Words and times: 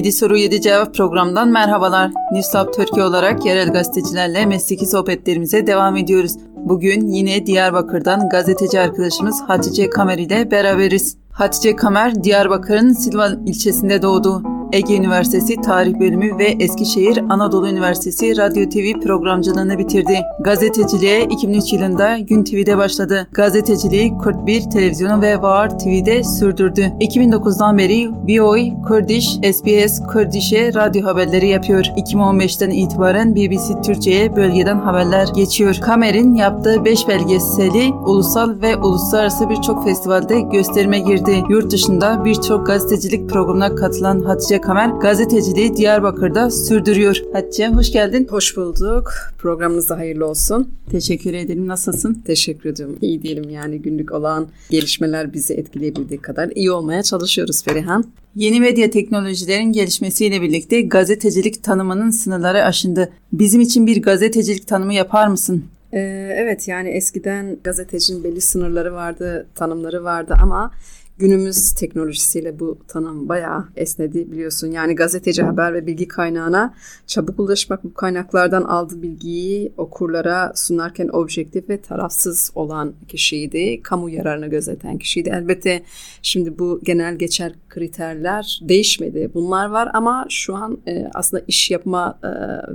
7 0.00 0.12
soru 0.12 0.36
7 0.36 0.60
cevap 0.60 0.94
programından 0.94 1.48
merhabalar. 1.48 2.10
Newslab 2.32 2.72
Türkiye 2.72 3.04
olarak 3.04 3.46
yerel 3.46 3.72
gazetecilerle 3.72 4.46
mesleki 4.46 4.86
sohbetlerimize 4.86 5.66
devam 5.66 5.96
ediyoruz. 5.96 6.32
Bugün 6.56 7.06
yine 7.06 7.46
Diyarbakır'dan 7.46 8.28
gazeteci 8.28 8.80
arkadaşımız 8.80 9.42
Hatice 9.42 9.90
Kamer 9.90 10.18
ile 10.18 10.50
beraberiz. 10.50 11.16
Hatice 11.32 11.76
Kamer, 11.76 12.24
Diyarbakır'ın 12.24 12.92
Silvan 12.92 13.46
ilçesinde 13.46 14.02
doğdu. 14.02 14.42
Ege 14.72 14.96
Üniversitesi 14.96 15.56
Tarih 15.56 16.00
Bölümü 16.00 16.38
ve 16.38 16.44
Eskişehir 16.44 17.18
Anadolu 17.28 17.68
Üniversitesi 17.68 18.36
Radyo 18.36 18.68
TV 18.68 19.00
programcılığını 19.00 19.78
bitirdi. 19.78 20.20
Gazeteciliğe 20.40 21.24
2003 21.24 21.72
yılında 21.72 22.18
Gün 22.18 22.44
TV'de 22.44 22.76
başladı. 22.76 23.26
Gazeteciliği 23.32 24.18
Kurt 24.18 24.46
1 24.46 24.70
televizyonu 24.70 25.22
ve 25.22 25.42
Var 25.42 25.78
TV'de 25.78 26.24
sürdürdü. 26.24 26.92
2009'dan 27.00 27.78
beri 27.78 28.10
VOA, 28.10 28.82
Kurdish, 28.88 29.28
SBS, 29.28 30.00
Kurdish'e 30.12 30.74
radyo 30.74 31.04
haberleri 31.04 31.48
yapıyor. 31.48 31.84
2015'ten 31.84 32.70
itibaren 32.70 33.36
BBC 33.36 33.82
Türkçe'ye 33.82 34.36
bölgeden 34.36 34.78
haberler 34.78 35.28
geçiyor. 35.34 35.78
Kamer'in 35.80 36.34
yaptığı 36.34 36.84
5 36.84 37.08
belgeseli 37.08 37.92
ulusal 38.06 38.62
ve 38.62 38.76
uluslararası 38.76 39.50
birçok 39.50 39.84
festivalde 39.84 40.40
gösterime 40.40 40.98
girdi. 40.98 41.44
Yurt 41.48 41.72
dışında 41.72 42.24
birçok 42.24 42.66
gazetecilik 42.66 43.30
programına 43.30 43.74
katılan 43.74 44.20
Hatice 44.20 44.59
Kamer 44.62 44.88
gazeteciliği 44.88 45.76
Diyarbakır'da 45.76 46.50
sürdürüyor. 46.50 47.16
Hatice 47.32 47.68
hoş 47.68 47.92
geldin. 47.92 48.26
Hoş 48.30 48.56
bulduk. 48.56 49.12
Programınız 49.38 49.88
da 49.88 49.96
hayırlı 49.96 50.26
olsun. 50.26 50.70
Teşekkür 50.90 51.34
ederim. 51.34 51.68
Nasılsın? 51.68 52.22
Teşekkür 52.26 52.70
ediyorum. 52.70 52.98
İyi 53.00 53.22
diyelim 53.22 53.50
yani 53.50 53.82
günlük 53.82 54.12
olan 54.12 54.48
gelişmeler 54.70 55.32
bizi 55.32 55.54
etkileyebildiği 55.54 56.20
kadar 56.20 56.50
iyi 56.54 56.70
olmaya 56.70 57.02
çalışıyoruz 57.02 57.62
Ferihan. 57.64 58.04
Yeni 58.36 58.60
medya 58.60 58.90
teknolojilerin 58.90 59.72
gelişmesiyle 59.72 60.42
birlikte 60.42 60.80
gazetecilik 60.80 61.64
tanımının 61.64 62.10
sınırları 62.10 62.64
aşındı. 62.64 63.12
Bizim 63.32 63.60
için 63.60 63.86
bir 63.86 64.02
gazetecilik 64.02 64.68
tanımı 64.68 64.94
yapar 64.94 65.26
mısın? 65.26 65.64
Ee, 65.92 65.98
evet 66.36 66.68
yani 66.68 66.88
eskiden 66.88 67.56
gazetecinin 67.64 68.24
belli 68.24 68.40
sınırları 68.40 68.92
vardı, 68.94 69.46
tanımları 69.54 70.04
vardı 70.04 70.34
ama 70.42 70.72
günümüz 71.20 71.72
teknolojisiyle 71.72 72.58
bu 72.58 72.78
tanım 72.88 73.28
bayağı 73.28 73.64
esnedi 73.76 74.32
biliyorsun. 74.32 74.70
Yani 74.70 74.94
gazeteci 74.94 75.42
haber 75.42 75.74
ve 75.74 75.86
bilgi 75.86 76.08
kaynağına 76.08 76.74
çabuk 77.06 77.40
ulaşmak 77.40 77.84
bu 77.84 77.94
kaynaklardan 77.94 78.62
aldığı 78.62 79.02
bilgiyi 79.02 79.72
okurlara 79.76 80.52
sunarken 80.54 81.08
objektif 81.12 81.68
ve 81.68 81.82
tarafsız 81.82 82.52
olan 82.54 82.94
kişiydi. 83.08 83.82
Kamu 83.82 84.10
yararını 84.10 84.46
gözeten 84.46 84.98
kişiydi. 84.98 85.30
Elbette 85.34 85.82
şimdi 86.22 86.58
bu 86.58 86.80
genel 86.82 87.14
geçer 87.16 87.52
kriterler 87.68 88.60
değişmedi. 88.62 89.30
Bunlar 89.34 89.70
var 89.70 89.90
ama 89.94 90.26
şu 90.28 90.56
an 90.56 90.78
e, 90.86 91.10
aslında 91.14 91.44
iş 91.48 91.70
yapma 91.70 92.18
e, 92.22 92.28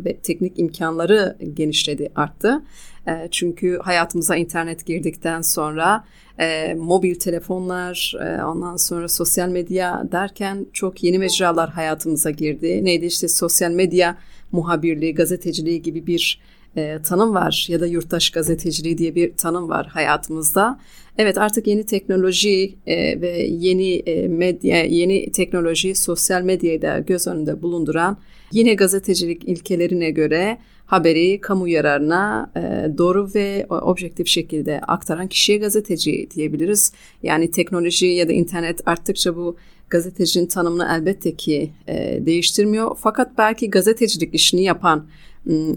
ve 0.06 0.18
teknik 0.18 0.60
imkanları 0.60 1.38
genişledi, 1.54 2.12
arttı. 2.16 2.62
E, 3.08 3.28
çünkü 3.32 3.80
hayatımıza 3.84 4.36
internet 4.36 4.86
girdikten 4.86 5.42
sonra 5.42 6.04
e, 6.40 6.74
mobil 6.74 7.16
telefonlar, 7.16 8.14
e, 8.22 8.44
ondan 8.44 8.78
sonra 8.78 9.08
sosyal 9.08 9.50
medya 9.50 10.04
derken 10.12 10.66
çok 10.74 11.04
yeni 11.04 11.20
mecralar 11.20 11.70
hayatımıza 11.70 12.32
girdi. 12.32 12.86
Neydi 12.86 13.06
işte 13.06 13.28
sosyal 13.28 13.72
medya 13.72 14.18
muhabirliği, 14.52 15.16
gazeteciliği 15.16 15.82
gibi 15.82 16.08
bir 16.08 16.42
e, 16.76 17.02
tanım 17.02 17.36
var 17.36 17.68
ya 17.70 17.80
da 17.80 17.88
yurttaş 17.88 18.30
gazeteciliği 18.30 18.98
diye 18.98 19.16
bir 19.16 19.38
tanım 19.38 19.70
var 19.70 19.88
hayatımızda. 19.88 20.80
Evet 21.18 21.38
artık 21.38 21.68
yeni 21.68 21.86
teknoloji 21.86 22.76
ve 22.88 23.48
yeni 23.50 24.04
medya, 24.30 24.84
yeni 24.84 25.32
teknoloji 25.32 25.96
sosyal 25.96 26.42
medyayı 26.42 26.82
da 26.82 27.00
göz 27.00 27.28
önünde 27.28 27.62
bulunduran 27.62 28.18
yine 28.52 28.74
gazetecilik 28.74 29.44
ilkelerine 29.44 30.12
göre 30.12 30.58
haberi 30.86 31.42
kamu 31.42 31.68
yararına 31.68 32.52
e, 32.56 32.98
doğru 32.98 33.30
ve 33.36 33.66
objektif 33.70 34.28
şekilde 34.28 34.80
aktaran 34.80 35.28
kişiye 35.28 35.58
gazeteci 35.58 36.30
diyebiliriz. 36.36 36.92
Yani 37.24 37.52
teknoloji 37.52 38.06
ya 38.06 38.30
da 38.30 38.34
internet 38.34 38.88
arttıkça 38.88 39.36
bu 39.36 39.58
gazetecinin 39.90 40.48
tanımını 40.48 40.88
elbette 40.92 41.36
ki 41.36 41.72
e, 41.88 42.26
değiştirmiyor. 42.26 42.98
Fakat 43.00 43.38
belki 43.38 43.70
gazetecilik 43.70 44.34
işini 44.34 44.64
yapan 44.64 45.06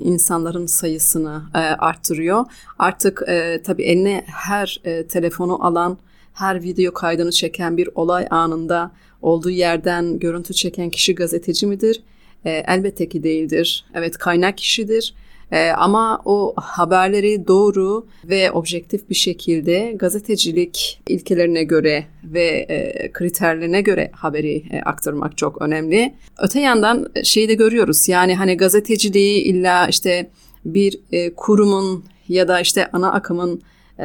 insanların 0.01 0.67
sayısını 0.67 1.43
e, 1.55 1.59
arttırıyor. 1.59 2.45
Artık 2.79 3.23
e, 3.29 3.63
tabii 3.63 3.83
eline 3.83 4.25
her 4.27 4.83
telefonu 5.09 5.67
alan, 5.67 5.99
her 6.35 6.63
video 6.63 6.93
kaydını 6.93 7.31
çeken 7.31 7.77
bir 7.77 7.89
olay 7.95 8.27
anında 8.31 8.91
olduğu 9.23 9.51
yerden 9.51 10.19
görüntü 10.19 10.55
çeken 10.55 10.91
kişi 10.91 11.15
gazeteci 11.15 11.67
midir? 11.67 12.03
E, 12.45 12.51
elbette 12.51 13.09
ki 13.09 13.23
değildir. 13.23 13.85
Evet 13.95 14.19
kaynak 14.19 14.59
kişidir. 14.59 15.15
E, 15.53 15.71
ama 15.71 16.23
o 16.25 16.55
haberleri 16.57 17.49
doğru 17.49 18.07
ve 18.25 18.51
objektif 18.51 19.11
bir 19.11 19.15
şekilde 19.15 19.93
gazetecilik 19.97 21.01
ilkelerine 21.09 21.65
göre 21.65 22.05
ve 22.25 22.47
e, 22.47 23.13
kriterlerine 23.13 23.81
göre 23.81 24.11
haberi 24.13 24.63
e, 24.71 24.81
aktarmak 24.81 25.39
çok 25.39 25.63
önemli. 25.63 26.15
Öte 26.39 26.61
yandan 26.61 27.09
şeyi 27.25 27.49
de 27.49 27.55
görüyoruz 27.55 28.09
yani 28.09 28.35
hani 28.35 28.57
gazeteciliği 28.57 29.43
illa 29.43 29.89
işte 29.89 30.31
bir 30.65 31.01
e, 31.13 31.35
kurumun 31.35 32.05
ya 32.29 32.49
da 32.49 32.61
işte 32.61 32.89
ana 32.93 33.13
akımın 33.13 33.63
e, 33.99 34.05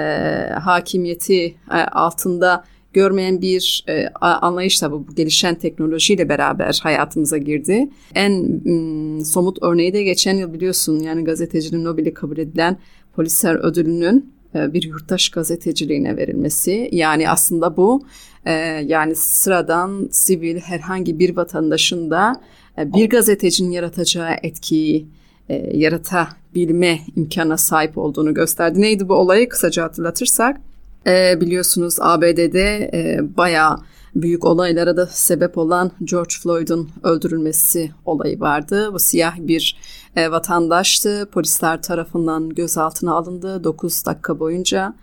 hakimiyeti 0.63 1.55
e, 1.71 1.75
altında 1.75 2.63
görmeyen 2.93 3.41
bir 3.41 3.85
e, 3.89 4.07
anlayış 4.21 4.81
da 4.81 4.91
bu 4.91 5.05
gelişen 5.15 5.55
teknolojiyle 5.55 6.29
beraber 6.29 6.79
hayatımıza 6.83 7.37
girdi. 7.37 7.89
En 8.15 8.61
m, 8.65 9.25
somut 9.25 9.57
örneği 9.61 9.93
de 9.93 10.03
geçen 10.03 10.37
yıl 10.37 10.53
biliyorsun 10.53 10.99
yani 10.99 11.23
gazetecinin 11.23 11.83
Nobel'i 11.83 12.13
kabul 12.13 12.37
edilen 12.37 12.77
Polisler 13.15 13.55
ödülünün 13.55 14.33
e, 14.55 14.73
bir 14.73 14.83
yurttaş 14.83 15.29
gazeteciliğine 15.29 16.17
verilmesi. 16.17 16.89
Yani 16.91 17.29
aslında 17.29 17.77
bu 17.77 18.05
e, 18.45 18.51
yani 18.85 19.15
sıradan 19.15 20.09
sivil 20.11 20.59
herhangi 20.59 21.19
bir 21.19 21.35
vatandaşın 21.35 22.11
da 22.11 22.41
e, 22.77 22.93
bir 22.93 23.09
gazetecinin 23.09 23.71
yaratacağı 23.71 24.31
etkiyi 24.43 25.07
e, 25.49 25.77
yaratabilme 25.77 26.99
imkana 27.15 27.57
sahip 27.57 27.97
olduğunu 27.97 28.33
gösterdi. 28.33 28.81
Neydi 28.81 29.09
bu 29.09 29.13
olayı 29.13 29.49
kısaca 29.49 29.83
hatırlatırsak? 29.83 30.61
E, 31.07 31.41
biliyorsunuz 31.41 31.97
ABD'de 31.99 32.89
e, 32.93 33.19
bayağı 33.37 33.77
büyük 34.15 34.45
olaylara 34.45 34.97
da 34.97 35.07
sebep 35.07 35.57
olan 35.57 35.91
George 36.03 36.35
Floyd'un 36.43 36.89
öldürülmesi 37.03 37.91
olayı 38.05 38.39
vardı. 38.39 38.89
Bu 38.93 38.99
siyah 38.99 39.37
bir 39.39 39.77
e, 40.15 40.31
vatandaştı. 40.31 41.29
Polisler 41.31 41.81
tarafından 41.81 42.49
gözaltına 42.49 43.13
alındı 43.13 43.63
9 43.63 44.05
dakika 44.05 44.39
boyunca. 44.39 44.93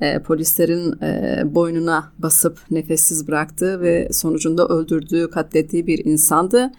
E, 0.00 0.22
polislerin 0.22 1.02
e, 1.02 1.42
boynuna 1.44 2.12
basıp 2.18 2.58
nefessiz 2.70 3.28
bıraktı 3.28 3.80
ve 3.80 4.08
sonucunda 4.12 4.66
öldürdüğü, 4.66 5.30
katlettiği 5.30 5.86
bir 5.86 6.04
insandı. 6.04 6.72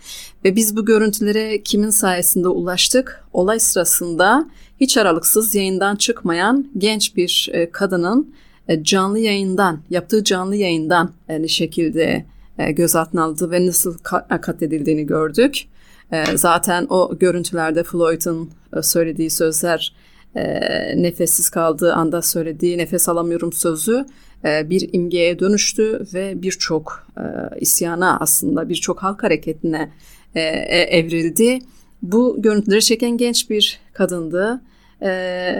Ve 0.46 0.56
biz 0.56 0.76
bu 0.76 0.86
görüntülere 0.86 1.64
kimin 1.64 1.90
sayesinde 1.90 2.48
ulaştık? 2.48 3.26
Olay 3.34 3.60
sırasında 3.60 4.50
hiç 4.80 4.98
aralıksız 4.98 5.56
yayından 5.56 5.96
çıkmayan 5.96 6.68
genç 6.78 7.16
bir 7.16 7.50
e, 7.54 7.72
kadının 7.72 8.34
canlı 8.82 9.20
yayından, 9.20 9.82
yaptığı 9.90 10.24
canlı 10.24 10.56
yayından 10.56 11.12
e, 11.30 11.42
ne 11.42 11.48
şekilde 11.48 12.26
e, 12.58 12.72
gözaltına 12.72 13.24
aldı 13.24 13.52
ve 13.52 13.66
nasıl 13.66 13.98
katledildiğini 14.42 15.06
gördük. 15.06 15.68
Zaten 16.36 16.88
o 16.90 17.18
görüntülerde 17.20 17.84
Floyd'un 17.84 18.52
söylediği 18.82 19.30
sözler 19.30 19.96
nefessiz 20.96 21.50
kaldığı 21.50 21.94
anda 21.94 22.22
söylediği 22.22 22.78
nefes 22.78 23.10
alamıyorum 23.10 23.54
sözü 23.54 24.06
bir 24.44 24.90
imgeye 24.94 25.40
dönüştü 25.40 26.06
ve 26.14 26.42
birçok 26.42 27.08
isyana 27.60 28.18
aslında 28.20 28.70
birçok 28.70 29.04
halk 29.04 29.24
hareketine 29.24 29.92
evrildi. 30.90 31.60
Bu 32.02 32.42
görüntüleri 32.42 32.82
çeken 32.82 33.18
genç 33.18 33.50
bir 33.50 33.80
kadındı 33.94 34.62
ee, 35.02 35.10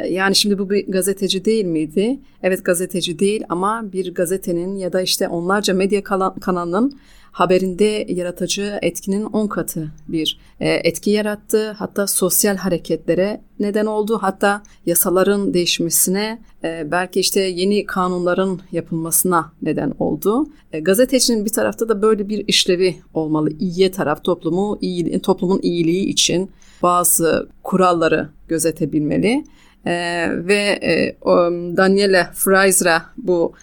yani 0.10 0.36
şimdi 0.36 0.60
bu 0.60 0.70
bir 0.70 0.88
gazeteci 0.88 1.46
değil 1.46 1.66
miydi? 1.66 2.20
Evet 2.44 2.66
gazeteci 2.66 3.20
değil 3.20 3.44
ama 3.50 3.92
bir 3.94 4.14
gazetenin 4.14 4.76
ya 4.76 4.94
da 4.94 5.02
işte 5.02 5.28
onlarca 5.28 5.74
medya 5.74 6.04
kanalının 6.42 7.00
haberinde 7.32 8.06
yaratıcı 8.10 8.80
etkinin 8.82 9.24
10 9.24 9.48
katı 9.48 9.92
bir 10.08 10.40
e, 10.60 10.70
etki 10.70 11.10
yarattı. 11.10 11.72
Hatta 11.72 12.08
sosyal 12.08 12.58
hareketlere 12.58 13.42
neden 13.60 13.86
oldu. 13.86 14.18
Hatta 14.22 14.64
yasaların 14.86 15.54
değişmesine 15.54 16.42
e, 16.64 16.92
belki 16.92 17.20
işte 17.20 17.42
yeni 17.42 17.86
kanunların 17.86 18.60
yapılmasına 18.72 19.52
neden 19.62 19.94
oldu. 20.00 20.48
E, 20.74 20.80
gazetecinin 20.80 21.46
bir 21.46 21.54
tarafta 21.54 21.90
da 21.90 22.02
böyle 22.02 22.30
bir 22.30 22.48
işlevi 22.48 22.96
olmalı. 23.14 23.50
İyiye 23.60 23.92
taraf 23.92 24.24
toplumu, 24.24 24.78
iyi, 24.82 25.20
toplumun 25.20 25.60
iyiliği 25.64 26.06
için 26.06 26.50
bazı 26.84 27.50
kuralları 27.64 28.30
gözetebilmeli. 28.48 29.44
E, 29.86 30.26
ve 30.32 30.80
e, 30.84 31.16
o, 31.22 31.36
Daniela 31.78 32.32
Fraser'a 32.34 33.06
bu 33.18 33.54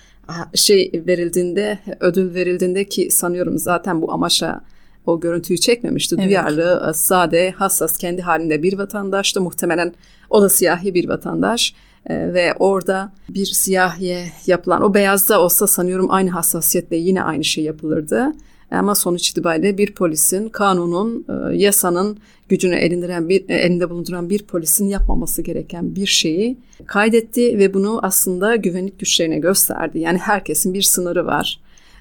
şey 0.55 1.03
verildiğinde, 1.07 1.79
ödül 2.01 2.35
verildiğinde 2.35 2.85
ki 2.85 3.11
sanıyorum 3.11 3.59
zaten 3.59 4.03
bu 4.03 4.13
amaçla 4.13 4.61
o 5.07 5.21
görüntüyü 5.21 5.59
çekmemişti. 5.59 6.17
Evet. 6.19 6.29
Duyarlı, 6.29 6.93
sade, 6.95 7.51
hassas, 7.51 7.99
kendi 7.99 8.23
halinde 8.23 8.63
bir 8.63 8.79
vatandaştı. 8.79 9.41
Muhtemelen 9.41 9.95
o 10.31 10.43
da 10.43 10.49
siyahi 10.49 10.95
bir 10.95 11.09
vatandaş. 11.09 11.75
Ee, 12.07 12.35
ve 12.35 12.55
orada 12.59 13.13
bir 13.29 13.47
siyahiye 13.47 14.33
yapılan, 14.47 14.83
o 14.83 14.95
beyazda 14.95 15.41
olsa 15.41 15.67
sanıyorum 15.67 16.11
aynı 16.11 16.31
hassasiyetle 16.31 16.97
yine 16.97 17.23
aynı 17.23 17.45
şey 17.45 17.65
yapılırdı. 17.65 18.33
Ama 18.71 18.95
sonuç 18.95 19.31
itibariyle 19.31 19.79
bir 19.79 19.95
polisin, 19.95 20.49
kanunun, 20.49 21.27
e, 21.29 21.57
yasanın 21.57 22.19
gücünü 22.49 22.75
elindiren 22.75 23.29
bir, 23.29 23.49
e, 23.49 23.55
elinde 23.55 23.91
bulunduran 23.91 24.31
bir 24.31 24.43
polisin 24.43 24.89
yapmaması 24.89 25.43
gereken 25.43 25.97
bir 25.97 26.07
şeyi 26.07 26.59
kaydetti 26.87 27.59
ve 27.59 27.75
bunu 27.75 28.01
aslında 28.03 28.57
güvenlik 28.57 28.99
güçlerine 28.99 29.39
gösterdi. 29.39 29.99
Yani 29.99 30.19
herkesin 30.19 30.75
bir 30.75 30.83
sınırı 30.83 31.27
var. 31.27 31.61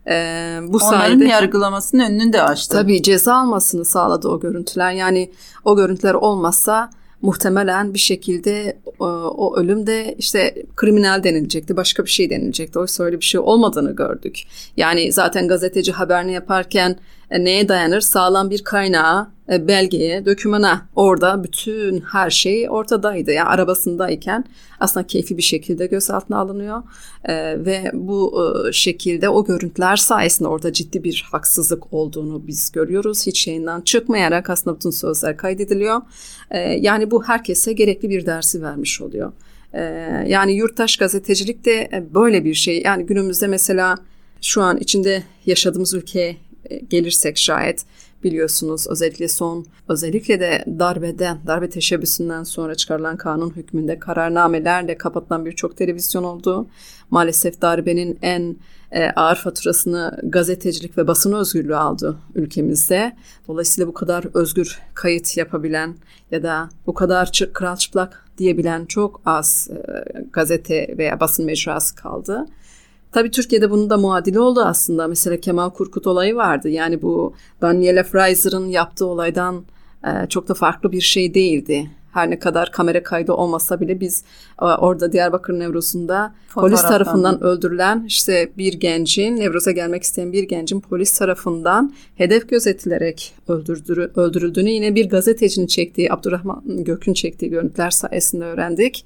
Ee, 0.09 0.59
bu 0.67 0.77
Onların 0.77 0.99
sayede, 0.99 1.25
yargılamasının 1.25 2.03
önünü 2.03 2.33
de 2.33 2.41
açtı. 2.41 2.73
Tabii 2.73 3.03
ceza 3.03 3.35
almasını 3.35 3.85
sağladı 3.85 4.27
o 4.27 4.39
görüntüler. 4.39 4.91
Yani 4.91 5.31
o 5.65 5.75
görüntüler 5.75 6.13
olmazsa 6.13 6.89
muhtemelen 7.21 7.93
bir 7.93 7.99
şekilde 7.99 8.77
o, 8.99 9.07
e, 9.07 9.09
o 9.11 9.57
ölüm 9.57 9.87
de 9.87 10.15
işte 10.17 10.63
kriminal 10.75 11.23
denilecekti, 11.23 11.77
başka 11.77 12.05
bir 12.05 12.09
şey 12.09 12.29
denilecekti. 12.29 12.79
Oysa 12.79 13.03
öyle 13.03 13.19
bir 13.19 13.25
şey 13.25 13.39
olmadığını 13.39 13.95
gördük. 13.95 14.43
Yani 14.77 15.11
zaten 15.11 15.47
gazeteci 15.47 15.91
haberini 15.91 16.33
yaparken 16.33 16.95
neye 17.31 17.69
dayanır? 17.69 18.01
Sağlam 18.01 18.49
bir 18.49 18.63
kaynağa, 18.63 19.31
e, 19.51 19.67
belgeye, 19.67 20.25
dökümana 20.25 20.87
orada 20.95 21.43
bütün 21.43 21.99
her 21.99 22.29
şey 22.29 22.69
ortadaydı. 22.69 23.31
Yani 23.31 23.49
arabasındayken 23.49 24.45
aslında 24.79 25.07
keyfi 25.07 25.37
bir 25.37 25.41
şekilde 25.41 25.85
gözaltına 25.85 26.37
alınıyor 26.37 26.83
e, 27.25 27.65
ve 27.65 27.91
bu 27.93 28.43
e, 28.67 28.71
şekilde 28.71 29.29
o 29.29 29.45
görüntüler 29.45 29.95
sayesinde 29.95 30.49
orada 30.49 30.73
ciddi 30.73 31.03
bir 31.03 31.27
haksızlık 31.31 31.93
olduğunu 31.93 32.47
biz 32.47 32.71
görüyoruz. 32.71 33.27
Hiç 33.27 33.47
yayından 33.47 33.81
çıkmayarak 33.81 34.49
aslında 34.49 34.75
bütün 34.75 34.89
sözler 34.89 35.37
kaydediliyor. 35.37 36.01
Yani 36.79 37.11
bu 37.11 37.23
herkese 37.23 37.73
gerekli 37.73 38.09
bir 38.09 38.25
dersi 38.25 38.61
vermiş 38.61 39.01
oluyor. 39.01 39.31
Yani 40.27 40.53
yurttaş 40.53 40.97
gazetecilik 40.97 41.65
de 41.65 42.05
böyle 42.13 42.45
bir 42.45 42.53
şey. 42.53 42.81
Yani 42.85 43.05
günümüzde 43.05 43.47
mesela 43.47 43.97
şu 44.41 44.61
an 44.61 44.77
içinde 44.77 45.23
yaşadığımız 45.45 45.93
ülkeye 45.93 46.29
e, 46.29 46.37
gelirsek 46.89 47.37
şayet 47.37 47.85
biliyorsunuz 48.23 48.87
özellikle 48.87 49.27
son 49.27 49.65
özellikle 49.89 50.39
de 50.39 50.65
darbeden, 50.79 51.37
darbe 51.47 51.69
teşebbüsünden 51.69 52.43
sonra 52.43 52.75
çıkarılan 52.75 53.17
kanun 53.17 53.49
hükmünde 53.55 53.99
kararnamelerle 53.99 54.97
kapatılan 54.97 55.45
birçok 55.45 55.77
televizyon 55.77 56.23
oldu. 56.23 56.67
Maalesef 57.09 57.61
darbenin 57.61 58.19
en 58.21 58.55
e, 58.91 59.09
ağır 59.09 59.35
faturasını 59.35 60.19
gazetecilik 60.23 60.97
ve 60.97 61.07
basın 61.07 61.33
özgürlüğü 61.33 61.75
aldı 61.75 62.17
ülkemizde. 62.35 63.15
Dolayısıyla 63.47 63.87
bu 63.87 63.93
kadar 63.93 64.25
özgür 64.33 64.79
kayıt 64.93 65.37
yapabilen 65.37 65.95
ya 66.31 66.43
da 66.43 66.69
bu 66.87 66.93
kadar 66.93 67.31
çık, 67.31 67.53
kral 67.53 67.75
çıplak 67.75 68.25
diyebilen 68.37 68.85
çok 68.85 69.21
az 69.25 69.69
e, 69.71 70.03
gazete 70.33 70.95
veya 70.97 71.19
basın 71.19 71.45
mecrası 71.45 71.95
kaldı. 71.95 72.45
Tabii 73.11 73.31
Türkiye'de 73.31 73.71
bunun 73.71 73.89
da 73.89 73.97
muadili 73.97 74.39
oldu 74.39 74.61
aslında. 74.61 75.07
Mesela 75.07 75.39
Kemal 75.39 75.69
Kurkut 75.69 76.07
olayı 76.07 76.35
vardı. 76.35 76.69
Yani 76.69 77.01
bu 77.01 77.33
Daniela 77.61 78.03
Fraser'ın 78.03 78.67
yaptığı 78.67 79.05
olaydan 79.05 79.65
e, 80.03 80.27
çok 80.29 80.47
da 80.47 80.53
farklı 80.53 80.91
bir 80.91 81.01
şey 81.01 81.33
değildi. 81.33 81.91
Her 82.13 82.29
ne 82.29 82.39
kadar 82.39 82.71
kamera 82.71 83.03
kaydı 83.03 83.33
olmasa 83.33 83.81
bile 83.81 83.99
biz 83.99 84.23
e, 84.61 84.65
orada 84.65 85.11
Diyarbakır 85.11 85.59
Nevros'unda 85.59 86.33
polis 86.53 86.81
tarafından 86.81 87.43
öldürülen 87.43 88.03
işte 88.07 88.51
bir 88.57 88.73
gencin, 88.73 89.37
Nevros'a 89.37 89.71
gelmek 89.71 90.03
isteyen 90.03 90.33
bir 90.33 90.43
gencin 90.43 90.79
polis 90.79 91.19
tarafından 91.19 91.93
hedef 92.15 92.49
gözetilerek 92.49 93.33
öldürüldüğünü 94.15 94.69
yine 94.69 94.95
bir 94.95 95.09
gazetecinin 95.09 95.67
çektiği, 95.67 96.13
Abdurrahman 96.13 96.63
Gök'ün 96.65 97.13
çektiği 97.13 97.49
görüntüler 97.49 97.89
sayesinde 97.89 98.45
öğrendik. 98.45 99.05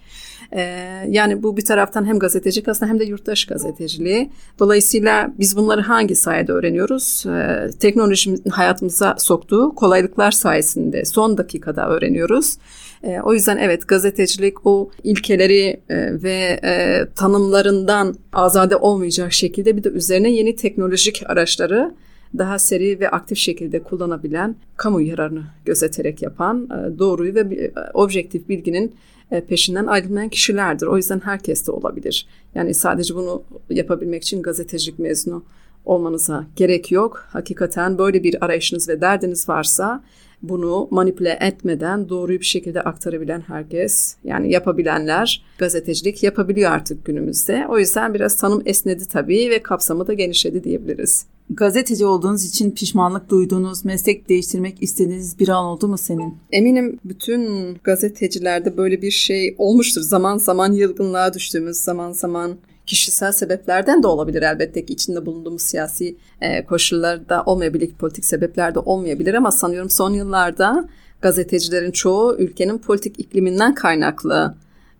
Ee, 0.55 0.61
yani 1.09 1.43
bu 1.43 1.57
bir 1.57 1.65
taraftan 1.65 2.05
hem 2.05 2.19
gazetecilik 2.19 2.67
aslında 2.67 2.91
hem 2.91 2.99
de 2.99 3.03
yurttaş 3.03 3.45
gazeteciliği. 3.45 4.31
Dolayısıyla 4.59 5.33
biz 5.39 5.57
bunları 5.57 5.81
hangi 5.81 6.15
sayede 6.15 6.51
öğreniyoruz? 6.51 7.25
Ee, 7.27 7.69
teknolojinin 7.79 8.49
hayatımıza 8.49 9.15
soktuğu 9.17 9.75
kolaylıklar 9.75 10.31
sayesinde 10.31 11.05
son 11.05 11.37
dakikada 11.37 11.89
öğreniyoruz. 11.89 12.57
E, 13.03 13.19
o 13.23 13.33
yüzden 13.33 13.57
evet 13.57 13.87
gazetecilik 13.87 14.65
o 14.65 14.89
ilkeleri 15.03 15.81
e, 15.89 16.23
ve 16.23 16.59
e, 16.63 17.05
tanımlarından 17.15 18.15
azade 18.33 18.75
olmayacak 18.75 19.33
şekilde 19.33 19.77
bir 19.77 19.83
de 19.83 19.89
üzerine 19.89 20.31
yeni 20.31 20.55
teknolojik 20.55 21.23
araçları 21.25 21.91
daha 22.37 22.59
seri 22.59 22.99
ve 22.99 23.09
aktif 23.09 23.37
şekilde 23.37 23.83
kullanabilen, 23.83 24.55
kamu 24.77 25.01
yararını 25.01 25.43
gözeterek 25.65 26.21
yapan, 26.21 26.65
e, 26.65 26.99
doğruyu 26.99 27.35
ve 27.35 27.39
e, 27.39 27.71
objektif 27.93 28.49
bilginin 28.49 28.95
e, 29.31 29.41
peşinden 29.41 29.85
ayrılmayan 29.85 30.29
kişilerdir. 30.29 30.87
O 30.87 30.97
yüzden 30.97 31.19
herkes 31.19 31.67
de 31.67 31.71
olabilir. 31.71 32.27
Yani 32.55 32.73
sadece 32.73 33.15
bunu 33.15 33.43
yapabilmek 33.69 34.23
için 34.23 34.41
gazetecilik 34.41 34.99
mezunu 34.99 35.43
olmanıza 35.85 36.45
gerek 36.55 36.91
yok. 36.91 37.25
Hakikaten 37.29 37.97
böyle 37.97 38.23
bir 38.23 38.45
arayışınız 38.45 38.89
ve 38.89 39.01
derdiniz 39.01 39.49
varsa 39.49 40.03
bunu 40.41 40.87
manipüle 40.91 41.37
etmeden 41.41 42.09
doğruyu 42.09 42.39
bir 42.39 42.45
şekilde 42.45 42.81
aktarabilen 42.81 43.41
herkes 43.41 44.15
yani 44.23 44.51
yapabilenler 44.51 45.43
gazetecilik 45.57 46.23
yapabiliyor 46.23 46.71
artık 46.71 47.05
günümüzde. 47.05 47.65
O 47.69 47.79
yüzden 47.79 48.13
biraz 48.13 48.37
tanım 48.37 48.61
esnedi 48.65 49.07
tabii 49.07 49.49
ve 49.49 49.63
kapsamı 49.63 50.07
da 50.07 50.13
genişledi 50.13 50.63
diyebiliriz. 50.63 51.25
Gazeteci 51.53 52.05
olduğunuz 52.05 52.45
için 52.45 52.71
pişmanlık 52.71 53.29
duyduğunuz, 53.29 53.85
meslek 53.85 54.29
değiştirmek 54.29 54.83
istediğiniz 54.83 55.39
bir 55.39 55.49
an 55.49 55.65
oldu 55.65 55.87
mu 55.87 55.97
senin? 55.97 56.37
Eminim 56.51 56.99
bütün 57.05 57.73
gazetecilerde 57.83 58.77
böyle 58.77 59.01
bir 59.01 59.11
şey 59.11 59.55
olmuştur. 59.57 60.01
Zaman 60.01 60.37
zaman 60.37 60.73
yılgınlığa 60.73 61.33
düştüğümüz, 61.33 61.77
zaman 61.77 62.11
zaman 62.11 62.57
kişisel 62.85 63.31
sebeplerden 63.31 64.03
de 64.03 64.07
olabilir 64.07 64.41
elbette 64.41 64.85
ki 64.85 64.93
içinde 64.93 65.25
bulunduğumuz 65.25 65.61
siyasi 65.61 66.15
e, 66.41 66.65
koşullarda 66.65 67.43
olmayabilir, 67.43 67.91
politik 67.93 68.25
sebepler 68.25 68.75
de 68.75 68.79
olmayabilir 68.79 69.33
ama 69.33 69.51
sanıyorum 69.51 69.89
son 69.89 70.13
yıllarda 70.13 70.89
gazetecilerin 71.21 71.91
çoğu 71.91 72.35
ülkenin 72.37 72.77
politik 72.77 73.19
ikliminden 73.19 73.75
kaynaklı 73.75 74.55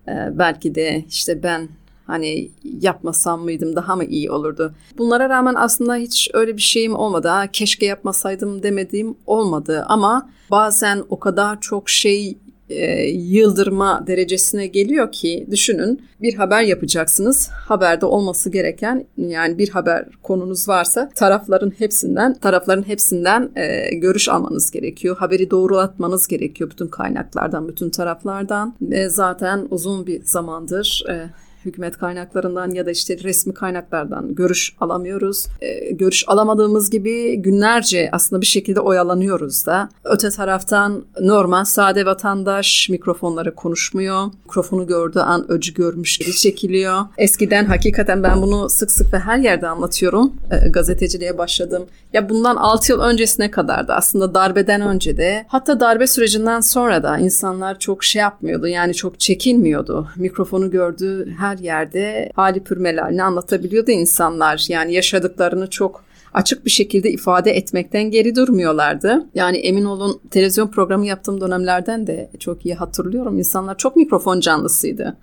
e, 0.07 0.11
belki 0.37 0.75
de 0.75 1.05
işte 1.09 1.43
ben 1.43 1.69
hani 2.07 2.51
yapmasam 2.81 3.41
mıydım 3.41 3.75
daha 3.75 3.95
mı 3.95 4.03
iyi 4.03 4.31
olurdu. 4.31 4.73
Bunlara 4.97 5.29
rağmen 5.29 5.55
aslında 5.55 5.95
hiç 5.95 6.29
öyle 6.33 6.57
bir 6.57 6.61
şeyim 6.61 6.95
olmadı. 6.95 7.27
Ha, 7.27 7.47
keşke 7.47 7.85
yapmasaydım 7.85 8.63
demediğim 8.63 9.15
olmadı 9.27 9.85
ama 9.87 10.29
bazen 10.51 11.03
o 11.09 11.19
kadar 11.19 11.61
çok 11.61 11.89
şey 11.89 12.37
e, 12.71 13.09
yıldırma 13.09 14.03
derecesine 14.07 14.67
geliyor 14.67 15.11
ki 15.11 15.47
düşünün 15.51 16.01
bir 16.21 16.33
haber 16.33 16.61
yapacaksınız. 16.61 17.49
Haberde 17.49 18.05
olması 18.05 18.49
gereken 18.49 19.05
yani 19.17 19.57
bir 19.57 19.69
haber 19.69 20.05
konunuz 20.23 20.67
varsa 20.69 21.09
tarafların 21.15 21.73
hepsinden 21.77 22.33
tarafların 22.33 22.87
hepsinden 22.87 23.51
e, 23.55 23.95
görüş 23.95 24.29
almanız 24.29 24.71
gerekiyor. 24.71 25.17
Haberi 25.17 25.51
doğrulatmanız 25.51 26.27
gerekiyor 26.27 26.69
bütün 26.69 26.87
kaynaklardan, 26.87 27.67
bütün 27.67 27.89
taraflardan. 27.89 28.75
Ve 28.81 29.09
zaten 29.09 29.67
uzun 29.69 30.07
bir 30.07 30.25
zamandır 30.25 31.03
e, 31.09 31.29
hükümet 31.65 31.97
kaynaklarından 31.97 32.71
ya 32.71 32.85
da 32.85 32.91
işte 32.91 33.17
resmi 33.23 33.53
kaynaklardan 33.53 34.35
görüş 34.35 34.75
alamıyoruz. 34.79 35.47
E, 35.61 35.91
görüş 35.91 36.23
alamadığımız 36.27 36.89
gibi 36.89 37.35
günlerce 37.35 38.09
aslında 38.11 38.41
bir 38.41 38.45
şekilde 38.45 38.79
oyalanıyoruz 38.79 39.65
da. 39.65 39.89
Öte 40.03 40.29
taraftan 40.29 41.05
normal 41.21 41.63
sade 41.63 42.05
vatandaş 42.05 42.89
mikrofonları 42.89 43.55
konuşmuyor. 43.55 44.25
Mikrofonu 44.45 44.87
gördüğü 44.87 45.19
an 45.19 45.51
öcü 45.51 45.73
görmüş 45.73 46.17
gibi 46.17 46.33
çekiliyor. 46.33 47.01
Eskiden 47.17 47.65
hakikaten 47.65 48.23
ben 48.23 48.41
bunu 48.41 48.69
sık 48.69 48.91
sık 48.91 49.13
ve 49.13 49.19
her 49.19 49.37
yerde 49.37 49.67
anlatıyorum. 49.67 50.33
E, 50.51 50.69
gazeteciliğe 50.69 51.37
başladım. 51.37 51.85
Ya 52.13 52.29
bundan 52.29 52.55
6 52.55 52.91
yıl 52.91 53.01
öncesine 53.01 53.51
kadar 53.51 53.87
da 53.87 53.95
aslında 53.95 54.33
darbeden 54.33 54.81
önce 54.81 55.17
de 55.17 55.45
hatta 55.47 55.79
darbe 55.79 56.07
sürecinden 56.07 56.59
sonra 56.59 57.03
da 57.03 57.17
insanlar 57.17 57.79
çok 57.79 58.03
şey 58.03 58.19
yapmıyordu. 58.19 58.67
Yani 58.67 58.93
çok 58.93 59.19
çekinmiyordu. 59.19 60.07
Mikrofonu 60.15 60.71
gördüğü 60.71 61.31
her 61.39 61.50
her 61.51 61.57
yerde 61.57 62.31
hali 62.35 62.63
pürmelalini 62.63 63.23
anlatabiliyordu 63.23 63.91
insanlar. 63.91 64.65
Yani 64.69 64.93
yaşadıklarını 64.93 65.69
çok 65.69 66.03
açık 66.33 66.65
bir 66.65 66.69
şekilde 66.69 67.11
ifade 67.11 67.51
etmekten 67.51 68.11
geri 68.11 68.35
durmuyorlardı. 68.35 69.25
Yani 69.35 69.57
emin 69.57 69.85
olun 69.85 70.19
televizyon 70.31 70.67
programı 70.67 71.05
yaptığım 71.05 71.41
dönemlerden 71.41 72.07
de 72.07 72.29
çok 72.39 72.65
iyi 72.65 72.75
hatırlıyorum. 72.75 73.37
İnsanlar 73.37 73.77
çok 73.77 73.95
mikrofon 73.95 74.39
canlısıydı. 74.39 75.17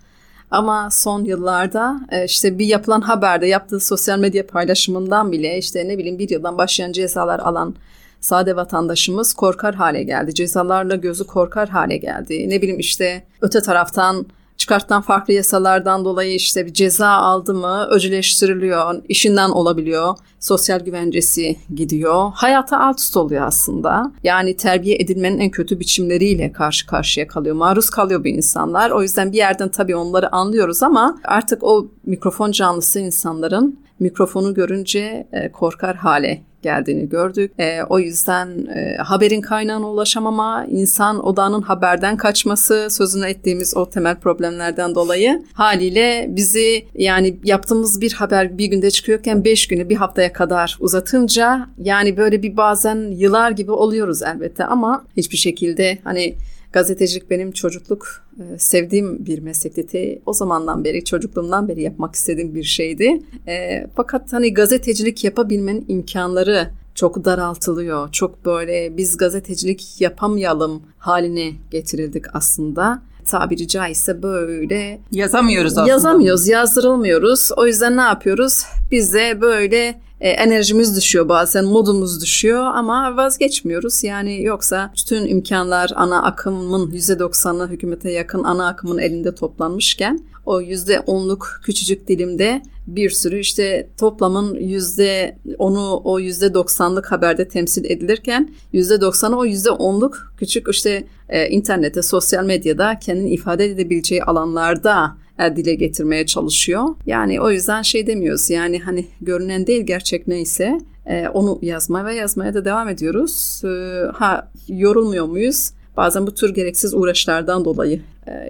Ama 0.51 0.89
son 0.91 1.25
yıllarda 1.25 2.01
e, 2.11 2.25
işte 2.25 2.59
bir 2.59 2.67
yapılan 2.67 3.01
haberde 3.01 3.47
yaptığı 3.47 3.81
sosyal 3.81 4.19
medya 4.19 4.47
paylaşımından 4.47 5.33
bile 5.33 5.59
işte 5.59 5.89
ne 5.89 5.99
bileyim 5.99 6.19
bir 6.19 6.31
yıldan 6.31 6.59
başlayan 6.59 6.93
cezalar 6.93 7.39
alan 7.39 7.75
sade 8.21 8.57
vatandaşımız 8.57 9.35
korkar 9.35 9.75
hale 9.75 10.03
geldi. 10.03 10.35
Cezalarla 10.35 10.97
gözü 10.97 11.27
korkar 11.27 11.69
hale 11.69 11.97
geldi. 11.97 12.49
Ne 12.49 12.63
bileyim 12.63 12.81
işte 12.81 13.23
öte 13.41 13.63
taraftan 13.63 14.27
çıkartılan 14.59 15.03
farklı 15.03 15.33
yasalardan 15.33 16.05
dolayı 16.05 16.35
işte 16.35 16.67
bir 16.67 16.73
ceza 16.73 17.09
aldı 17.09 17.55
mı 17.55 17.87
öcüleştiriliyor, 17.91 19.03
işinden 19.09 19.51
olabiliyor, 19.51 20.17
sosyal 20.41 20.81
güvencesi 20.81 21.57
gidiyor. 21.75 22.33
Hayata 22.35 22.81
alt 22.81 23.01
üst 23.01 23.17
oluyor 23.17 23.43
aslında. 23.47 24.13
Yani 24.23 24.57
terbiye 24.57 24.97
edilmenin 24.97 25.39
en 25.39 25.51
kötü 25.51 25.81
biçimleriyle 25.81 26.53
karşı 26.53 26.87
karşıya 26.87 27.27
kalıyor. 27.27 27.57
Maruz 27.57 27.91
kalıyor 27.91 28.25
bu 28.25 28.29
insanlar. 28.29 28.91
O 28.91 29.03
yüzden 29.03 29.33
bir 29.33 29.37
yerden 29.37 29.69
tabii 29.69 29.97
onları 29.97 30.33
anlıyoruz 30.33 30.83
ama 30.83 31.19
artık 31.25 31.65
o 31.65 31.89
mikrofon 32.07 32.53
canlısı 32.53 33.01
insanların 33.01 33.79
mikrofonu 34.01 34.55
görünce 34.55 35.27
e, 35.33 35.53
korkar 35.53 35.97
hale 35.97 36.43
geldiğini 36.63 37.09
gördük. 37.09 37.53
E, 37.59 37.83
o 37.83 37.99
yüzden 37.99 38.67
e, 38.67 38.97
haberin 38.97 39.41
kaynağına 39.41 39.91
ulaşamama, 39.91 40.67
insan 40.71 41.27
odağının 41.27 41.63
haberden 41.63 42.17
kaçması, 42.17 42.89
sözünü 42.91 43.27
ettiğimiz 43.27 43.77
o 43.77 43.91
temel 43.91 44.17
problemlerden 44.17 44.95
dolayı 44.95 45.43
haliyle 45.53 46.27
bizi 46.29 46.87
yani 46.95 47.37
yaptığımız 47.45 48.01
bir 48.01 48.13
haber 48.13 48.59
bir 48.59 48.67
günde 48.67 48.91
çıkıyorken 48.91 49.45
beş 49.45 49.69
günü 49.69 49.89
bir 49.89 49.97
haftaya 49.97 50.33
kadar 50.33 50.77
uzatınca 50.81 51.67
yani 51.79 52.17
böyle 52.17 52.43
bir 52.43 52.57
bazen 52.57 53.11
yıllar 53.11 53.51
gibi 53.51 53.73
oluyoruz 53.73 54.23
elbette 54.23 54.65
ama 54.65 55.05
hiçbir 55.17 55.37
şekilde 55.37 55.99
hani 56.05 56.35
Gazetecilik 56.73 57.31
benim 57.31 57.53
çocukluk 57.53 58.25
e, 58.41 58.59
sevdiğim 58.59 59.27
bir 59.27 59.39
meslekti. 59.39 60.23
O 60.27 60.33
zamandan 60.33 60.85
beri, 60.85 61.05
çocukluğumdan 61.05 61.69
beri 61.69 61.83
yapmak 61.83 62.15
istediğim 62.15 62.55
bir 62.55 62.65
şeydi. 62.65 63.23
E, 63.49 63.87
fakat 63.97 64.33
hani 64.33 64.55
gazetecilik 64.55 65.25
yapabilmenin 65.25 65.85
imkanları 65.89 66.71
çok 66.95 67.25
daraltılıyor. 67.25 68.13
Çok 68.13 68.45
böyle 68.45 68.97
biz 68.97 69.17
gazetecilik 69.17 70.01
yapamayalım 70.01 70.83
haline 70.99 71.53
getirildik 71.71 72.25
aslında 72.37 73.03
tabiri 73.29 73.69
caizse 73.69 74.23
böyle 74.23 75.01
yazamıyoruz 75.13 75.73
aslında. 75.73 75.89
Yazamıyoruz, 75.89 76.49
yazdırılmıyoruz. 76.49 77.51
O 77.57 77.67
yüzden 77.67 77.97
ne 77.97 78.01
yapıyoruz? 78.01 78.65
Biz 78.91 79.15
de 79.15 79.41
böyle 79.41 80.01
e, 80.21 80.29
enerjimiz 80.29 80.97
düşüyor 80.97 81.29
bazen, 81.29 81.65
modumuz 81.65 82.23
düşüyor 82.23 82.65
ama 82.65 83.17
vazgeçmiyoruz. 83.17 84.05
Yani 84.05 84.43
yoksa 84.43 84.93
bütün 84.97 85.27
imkanlar 85.27 85.93
ana 85.95 86.23
akımın 86.23 86.91
%90'ı 86.91 87.69
hükümete 87.69 88.11
yakın 88.11 88.45
ana 88.45 88.69
akımın 88.69 88.99
elinde 88.99 89.35
toplanmışken 89.35 90.21
o 90.47 90.61
%10'luk 90.61 91.61
küçücük 91.63 92.09
dilimde 92.09 92.63
bir 92.87 93.11
sürü 93.11 93.39
işte 93.39 93.89
toplamın 93.99 94.55
%10'u 94.55 96.01
o 96.05 96.21
%90'lık 96.21 97.13
haberde 97.13 97.49
temsil 97.49 97.85
edilirken 97.85 98.51
%90'ı 98.75 99.37
o 99.37 99.47
%10'luk 99.47 100.15
küçük 100.37 100.69
işte 100.69 101.05
e, 101.29 101.49
internette, 101.49 102.03
sosyal 102.03 102.45
medyada 102.45 102.99
kendini 102.99 103.31
ifade 103.31 103.65
edebileceği 103.65 104.25
alanlarda 104.25 105.17
dile 105.57 105.75
getirmeye 105.75 106.27
çalışıyor. 106.27 106.85
Yani 107.07 107.41
o 107.41 107.51
yüzden 107.51 107.83
şey 107.83 108.07
demiyoruz 108.07 108.51
yani 108.51 108.79
hani 108.79 109.07
görünen 109.21 109.67
değil 109.67 109.83
gerçek 109.87 110.29
neyse 110.29 110.79
e, 111.07 111.29
onu 111.29 111.59
yazmaya 111.63 112.05
ve 112.05 112.15
yazmaya 112.15 112.55
da 112.55 112.65
devam 112.65 112.89
ediyoruz. 112.89 113.63
E, 113.65 114.03
ha 114.15 114.51
yorulmuyor 114.69 115.27
muyuz? 115.27 115.71
Bazen 115.97 116.27
bu 116.27 116.35
tür 116.35 116.55
gereksiz 116.55 116.95
uğraşlardan 116.95 117.65
dolayı 117.65 118.01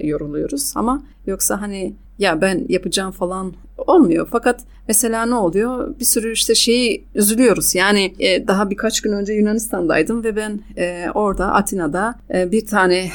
yoruluyoruz 0.02 0.72
ama 0.74 1.02
yoksa 1.26 1.60
hani 1.60 1.94
ya 2.18 2.40
ben 2.40 2.66
yapacağım 2.68 3.12
falan 3.12 3.52
olmuyor. 3.78 4.28
Fakat 4.32 4.60
mesela 4.88 5.26
ne 5.26 5.34
oluyor? 5.34 5.94
Bir 6.00 6.04
sürü 6.04 6.32
işte 6.32 6.54
şeyi 6.54 7.04
üzülüyoruz. 7.14 7.74
Yani 7.74 8.14
daha 8.48 8.70
birkaç 8.70 9.00
gün 9.00 9.12
önce 9.12 9.32
Yunanistan'daydım 9.32 10.24
ve 10.24 10.36
ben 10.36 10.60
orada 11.14 11.52
Atina'da 11.52 12.14
bir 12.30 12.66
tane 12.66 13.10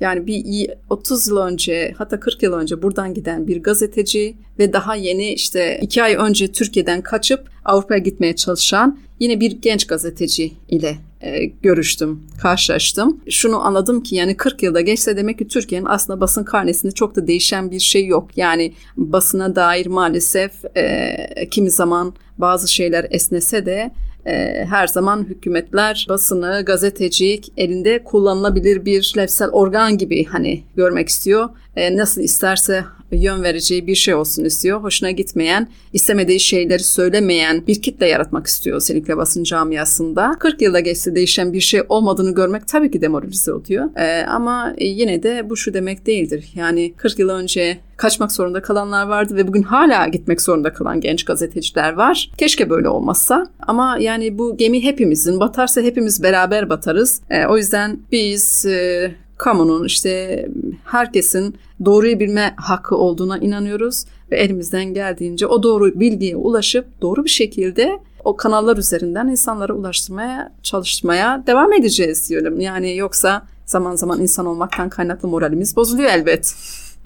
yani 0.00 0.26
bir 0.26 0.70
30 0.90 1.28
yıl 1.28 1.36
önce 1.36 1.94
hatta 1.98 2.20
40 2.20 2.42
yıl 2.42 2.52
önce 2.52 2.82
buradan 2.82 3.14
giden 3.14 3.46
bir 3.46 3.62
gazeteci 3.62 4.36
ve 4.58 4.72
daha 4.72 4.94
yeni 4.96 5.32
işte 5.32 5.78
2 5.82 6.02
ay 6.02 6.14
önce 6.14 6.52
Türkiye'den 6.52 7.02
kaçıp 7.02 7.50
Avrupa'ya 7.64 7.98
gitmeye 7.98 8.36
çalışan 8.36 8.98
yine 9.20 9.40
bir 9.40 9.52
genç 9.52 9.86
gazeteci 9.86 10.52
ile 10.68 10.96
e, 11.20 11.44
görüştüm, 11.44 12.22
karşılaştım. 12.42 13.20
Şunu 13.30 13.66
anladım 13.66 14.02
ki 14.02 14.16
yani 14.16 14.36
40 14.36 14.62
yılda 14.62 14.80
geçse 14.80 15.16
demek 15.16 15.38
ki 15.38 15.48
Türkiye'nin 15.48 15.86
aslında 15.86 16.20
basın 16.20 16.44
karnesinde 16.44 16.92
çok 16.92 17.16
da 17.16 17.26
değişen 17.26 17.70
bir 17.70 17.80
şey 17.80 18.06
yok. 18.06 18.28
Yani 18.36 18.72
basına 18.96 19.56
dair 19.56 19.86
maalesef 19.86 20.52
e, 20.76 21.48
kimi 21.50 21.70
zaman 21.70 22.14
bazı 22.38 22.72
şeyler 22.72 23.06
esnese 23.10 23.66
de 23.66 23.90
e, 24.26 24.64
her 24.68 24.86
zaman 24.86 25.24
hükümetler 25.24 26.06
basını, 26.08 26.62
gazetecilik 26.66 27.52
elinde 27.56 28.04
kullanılabilir 28.04 28.84
bir 28.84 29.14
lefsel 29.16 29.48
organ 29.48 29.98
gibi 29.98 30.24
hani 30.24 30.62
görmek 30.76 31.08
istiyor. 31.08 31.48
E, 31.78 31.96
nasıl 31.96 32.20
isterse 32.20 32.84
yön 33.12 33.42
vereceği 33.42 33.86
bir 33.86 33.94
şey 33.94 34.14
olsun 34.14 34.44
istiyor. 34.44 34.82
Hoşuna 34.82 35.10
gitmeyen, 35.10 35.68
istemediği 35.92 36.40
şeyleri 36.40 36.82
söylemeyen 36.82 37.66
bir 37.66 37.82
kitle 37.82 38.06
yaratmak 38.06 38.46
istiyor 38.46 38.76
özellikle 38.76 39.16
basın 39.16 39.44
camiasında. 39.44 40.36
40 40.38 40.62
yılda 40.62 40.80
geçse 40.80 41.14
değişen 41.14 41.52
bir 41.52 41.60
şey 41.60 41.82
olmadığını 41.88 42.34
görmek 42.34 42.68
tabii 42.68 42.90
ki 42.90 43.00
demoralize 43.00 43.52
oluyor. 43.52 43.84
Ee, 43.96 44.26
ama 44.26 44.74
yine 44.78 45.22
de 45.22 45.50
bu 45.50 45.56
şu 45.56 45.74
demek 45.74 46.06
değildir. 46.06 46.48
Yani 46.54 46.94
40 46.96 47.18
yıl 47.18 47.28
önce 47.28 47.78
kaçmak 47.96 48.32
zorunda 48.32 48.62
kalanlar 48.62 49.06
vardı 49.06 49.36
ve 49.36 49.48
bugün 49.48 49.62
hala 49.62 50.08
gitmek 50.08 50.40
zorunda 50.40 50.72
kalan 50.72 51.00
genç 51.00 51.24
gazeteciler 51.24 51.92
var. 51.92 52.30
Keşke 52.38 52.70
böyle 52.70 52.88
olmazsa 52.88 53.46
ama 53.60 53.98
yani 54.00 54.38
bu 54.38 54.56
gemi 54.56 54.84
hepimizin 54.84 55.40
batarsa 55.40 55.80
hepimiz 55.80 56.22
beraber 56.22 56.70
batarız. 56.70 57.20
E, 57.30 57.46
o 57.46 57.56
yüzden 57.56 58.00
biz 58.12 58.66
e, 58.66 59.10
kamunun 59.38 59.84
işte 59.84 60.44
herkesin 60.84 61.56
doğruyu 61.84 62.20
bilme 62.20 62.54
hakkı 62.56 62.96
olduğuna 62.96 63.38
inanıyoruz 63.38 64.04
ve 64.30 64.36
elimizden 64.36 64.94
geldiğince 64.94 65.46
o 65.46 65.62
doğru 65.62 66.00
bilgiye 66.00 66.36
ulaşıp 66.36 66.86
doğru 67.00 67.24
bir 67.24 67.30
şekilde 67.30 67.98
o 68.24 68.36
kanallar 68.36 68.76
üzerinden 68.76 69.26
insanlara 69.26 69.72
ulaştırmaya 69.72 70.52
çalışmaya 70.62 71.42
devam 71.46 71.72
edeceğiz 71.72 72.30
diyorum. 72.30 72.60
Yani 72.60 72.96
yoksa 72.96 73.42
zaman 73.66 73.96
zaman 73.96 74.22
insan 74.22 74.46
olmaktan 74.46 74.88
kaynaklı 74.88 75.28
moralimiz 75.28 75.76
bozuluyor 75.76 76.10
elbet. 76.10 76.54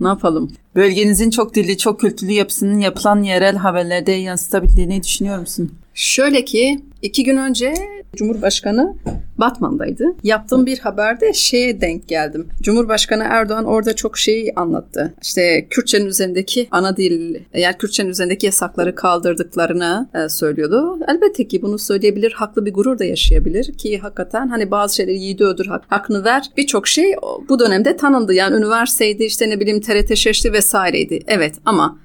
Ne 0.01 0.09
yapalım? 0.09 0.51
Bölgenizin 0.75 1.31
çok 1.31 1.55
dilli, 1.55 1.79
çok 1.79 2.01
kültürlü 2.01 2.33
yapısının 2.33 2.79
yapılan 2.79 3.23
yerel 3.23 3.57
haberlerde 3.57 4.13
yansıtabildiğini 4.13 5.03
düşünüyor 5.03 5.39
musun? 5.39 5.73
Şöyle 5.95 6.45
ki 6.45 6.81
iki 7.03 7.25
gün 7.25 7.37
önce 7.37 7.75
Cumhurbaşkanı 8.17 8.95
Batman'daydı. 9.39 10.05
Yaptığım 10.23 10.67
bir 10.67 10.79
haberde 10.79 11.33
şeye 11.33 11.81
denk 11.81 12.09
geldim. 12.09 12.49
Cumhurbaşkanı 12.63 13.25
Erdoğan 13.29 13.65
orada 13.65 13.97
çok 13.97 14.19
şey 14.19 14.53
anlattı. 14.57 15.15
İşte 15.23 15.67
Kürtçenin 15.71 16.07
üzerindeki 16.07 16.69
ana 16.71 16.97
dil, 16.97 17.41
yani 17.55 17.77
Kürtçenin 17.79 18.11
üzerindeki 18.11 18.47
yasakları 18.47 18.95
kaldırdıklarını 18.95 20.09
e, 20.15 20.29
söylüyordu. 20.29 20.99
Elbette 21.09 21.49
ki 21.49 21.63
bunu 21.63 21.79
söyleyebilir, 21.79 22.33
haklı 22.33 22.67
bir 22.67 22.73
gurur 22.73 22.99
da 22.99 23.05
yaşayabilir 23.05 23.73
ki 23.73 23.99
hakikaten 23.99 24.49
hani 24.49 24.71
bazı 24.71 24.97
şeyleri 24.97 25.19
yiğidi 25.19 25.45
öldür, 25.45 25.67
hak, 25.67 25.85
hakkını 25.89 26.25
ver. 26.25 26.51
Birçok 26.57 26.89
şey 26.89 27.15
bu 27.49 27.59
dönemde 27.59 27.97
tanındı. 27.97 28.35
Yani 28.35 28.57
üniversiteydi, 28.57 29.25
işte 29.25 29.51
ne 29.51 29.61
bileyim 29.61 29.81
TRT 29.81 30.17
Şeşli 30.17 30.53
vesaireydi. 30.53 31.21
Evet 31.27 31.55
ama 31.65 31.99